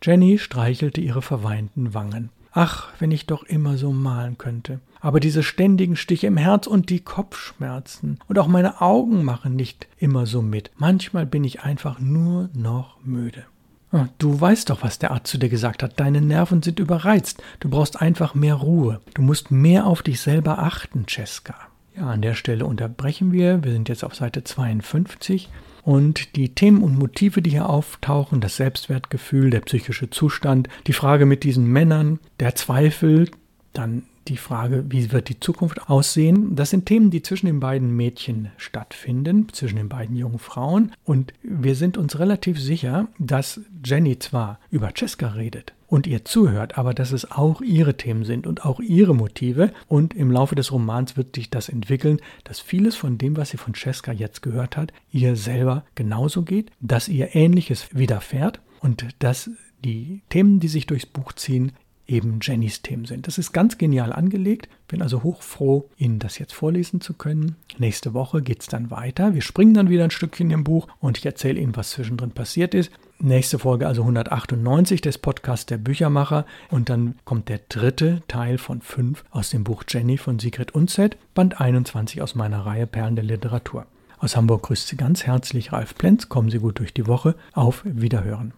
Jenny 0.03 0.39
streichelte 0.39 1.01
ihre 1.01 1.23
verweinten 1.23 1.95
Wangen. 1.95 2.31
Ach, 2.53 2.89
wenn 3.01 3.11
ich 3.11 3.27
doch 3.27 3.43
immer 3.43 3.77
so 3.77 3.93
malen 3.93 4.39
könnte. 4.39 4.81
Aber 5.01 5.21
diese 5.21 5.43
ständigen 5.43 5.97
Stiche 5.97 6.27
im 6.27 6.37
Herz 6.37 6.67
und 6.67 6.91
die 6.91 7.01
Kopfschmerzen 7.01 8.19
und 8.29 8.39
auch 8.39 8.47
meine 8.47 8.81
Augen 8.81 9.25
machen 9.25 9.57
nicht 9.57 9.87
immer 9.99 10.27
so 10.27 10.43
mit. 10.43 10.71
Manchmal 10.77 11.27
bin 11.27 11.45
ich 11.45 11.63
einfach 11.63 11.99
nur 11.99 12.51
noch 12.55 12.99
müde. 13.05 13.45
Ah, 13.93 14.09
du 14.19 14.41
weißt 14.41 14.71
doch, 14.71 14.83
was 14.83 14.99
der 14.99 15.13
Arzt 15.13 15.29
zu 15.29 15.39
dir 15.39 15.49
gesagt 15.49 15.83
hat. 15.83 15.99
Deine 16.01 16.21
Nerven 16.21 16.63
sind 16.63 16.81
überreizt. 16.81 17.43
Du 17.61 17.69
brauchst 17.69 18.01
einfach 18.01 18.35
mehr 18.35 18.55
Ruhe. 18.55 19.01
Du 19.15 19.23
musst 19.23 19.51
mehr 19.51 19.87
auf 19.87 20.03
dich 20.03 20.21
selber 20.21 20.59
achten, 20.59 21.07
Cesca. 21.09 21.55
Ja, 21.97 22.09
an 22.09 22.21
der 22.21 22.35
Stelle 22.35 22.67
unterbrechen 22.67 23.33
wir. 23.33 23.63
Wir 23.65 23.73
sind 23.73 23.89
jetzt 23.89 24.05
auf 24.05 24.15
Seite 24.15 24.45
52. 24.45 25.49
Und 25.83 26.35
die 26.35 26.49
Themen 26.49 26.83
und 26.83 26.99
Motive, 26.99 27.41
die 27.41 27.51
hier 27.51 27.71
auftauchen, 27.71 28.41
das 28.41 28.57
Selbstwertgefühl, 28.57 29.51
der 29.51 29.61
psychische 29.61 30.11
Zustand, 30.11 30.69
die 30.89 30.93
Frage 30.93 31.27
mit 31.27 31.45
diesen 31.45 31.67
Männern, 31.67 32.19
der 32.41 32.57
Zweifel, 32.57 33.31
dann 33.73 34.03
die 34.29 34.37
Frage, 34.37 34.85
wie 34.89 35.13
wird 35.13 35.29
die 35.29 35.41
Zukunft 35.41 35.89
aussehen, 35.89 36.57
das 36.57 36.71
sind 36.71 36.87
Themen, 36.87 37.11
die 37.11 37.23
zwischen 37.23 37.47
den 37.47 37.61
beiden 37.61 37.95
Mädchen 37.95 38.51
stattfinden, 38.57 39.49
zwischen 39.53 39.77
den 39.77 39.89
beiden 39.89 40.17
jungen 40.17 40.39
Frauen. 40.39 40.93
Und 41.05 41.33
wir 41.43 41.75
sind 41.75 41.97
uns 41.97 42.19
relativ 42.19 42.61
sicher, 42.61 43.09
dass 43.19 43.61
Jenny 43.85 44.19
zwar 44.19 44.59
über 44.71 44.93
Cesca 44.97 45.29
redet 45.29 45.73
und 45.89 46.07
ihr 46.07 46.25
zuhört, 46.25 46.79
aber 46.79 46.95
dass 46.95 47.13
es 47.13 47.31
auch 47.31 47.61
ihre 47.61 47.97
Themen 47.97 48.25
sind 48.25 48.47
und 48.47 48.65
auch 48.65 48.81
ihre 48.81 49.15
Motive. 49.15 49.73
Und 49.89 50.15
im 50.15 50.31
Laufe 50.31 50.55
des 50.55 50.73
Romans 50.73 51.17
wird 51.17 51.37
sich 51.37 51.51
das 51.51 51.69
entwickeln, 51.69 52.21
dass 52.45 52.61
vieles 52.61 52.97
von 52.97 53.19
dem, 53.19 53.37
was 53.37 53.51
sie 53.51 53.57
von 53.57 53.75
Cesca 53.75 54.13
jetzt 54.13 54.43
gehört 54.43 54.77
hat, 54.77 54.93
ihr 55.13 55.37
selber 55.37 55.85
genauso 55.95 56.43
geht, 56.43 56.71
dass 56.81 57.09
ihr 57.09 57.35
Ähnliches 57.35 57.89
widerfährt 57.93 58.61
und 58.81 59.07
dass 59.21 59.51
die 59.85 60.23
Themen, 60.31 60.59
die 60.59 60.69
sich 60.69 60.87
durchs 60.87 61.07
Buch 61.07 61.33
ziehen, 61.33 61.73
eben 62.07 62.39
Jennys 62.41 62.83
Themen 62.83 63.05
sind. 63.05 63.27
Das 63.27 63.39
ist 63.39 63.53
ganz 63.53 63.79
genial 63.79 64.13
angelegt. 64.13 64.69
Bin 64.89 65.03
also 65.03 65.23
hochfroh, 65.23 65.89
Ihnen 65.97 66.19
das 66.19 66.39
jetzt 66.39 66.53
vorlesen 66.53 67.01
zu 67.01 67.15
können. 67.15 67.57
Nächste 67.79 68.15
Woche 68.15 68.43
geht 68.43 68.61
es 68.61 68.67
dann 68.69 68.91
weiter. 68.91 69.35
Wir 69.35 69.43
springen 69.43 69.75
dann 69.75 69.91
wieder 69.91 70.05
ein 70.05 70.11
Stückchen 70.11 70.51
im 70.51 70.65
Buch 70.65 70.87
und 71.01 71.19
ich 71.19 71.27
erzähle 71.27 71.61
Ihnen, 71.61 71.77
was 71.77 71.91
zwischendrin 71.91 72.31
passiert 72.31 72.75
ist. 72.75 72.91
Nächste 73.19 73.59
Folge 73.59 73.87
also 73.87 74.03
198 74.03 75.01
des 75.01 75.19
Podcasts 75.19 75.67
der 75.67 75.79
Büchermacher 75.79 76.45
und 76.71 76.91
dann 76.91 77.15
kommt 77.25 77.49
der 77.49 77.61
dritte 77.69 78.23
Teil 78.29 78.59
von 78.59 78.83
fünf 78.83 79.25
aus 79.31 79.51
dem 79.51 79.65
Buch 79.65 79.85
Jenny 79.89 80.19
von 80.19 80.39
Sigrid 80.39 80.75
Unzett, 80.75 81.17
Band 81.35 81.61
21 81.61 82.21
aus 82.21 82.35
meiner 82.35 82.67
Reihe 82.67 82.87
Perlen 82.87 83.17
der 83.17 83.25
Literatur. 83.25 83.87
Aus 84.19 84.37
Hamburg 84.37 84.63
grüßt 84.65 84.89
Sie 84.89 84.97
ganz 84.97 85.25
herzlich 85.25 85.73
Ralf 85.73 85.95
Plenz. 85.95 86.29
Kommen 86.29 86.51
Sie 86.51 86.59
gut 86.59 86.79
durch 86.79 86.95
die 86.95 87.07
Woche. 87.07 87.35
Auf 87.53 87.83
Wiederhören. 87.85 88.53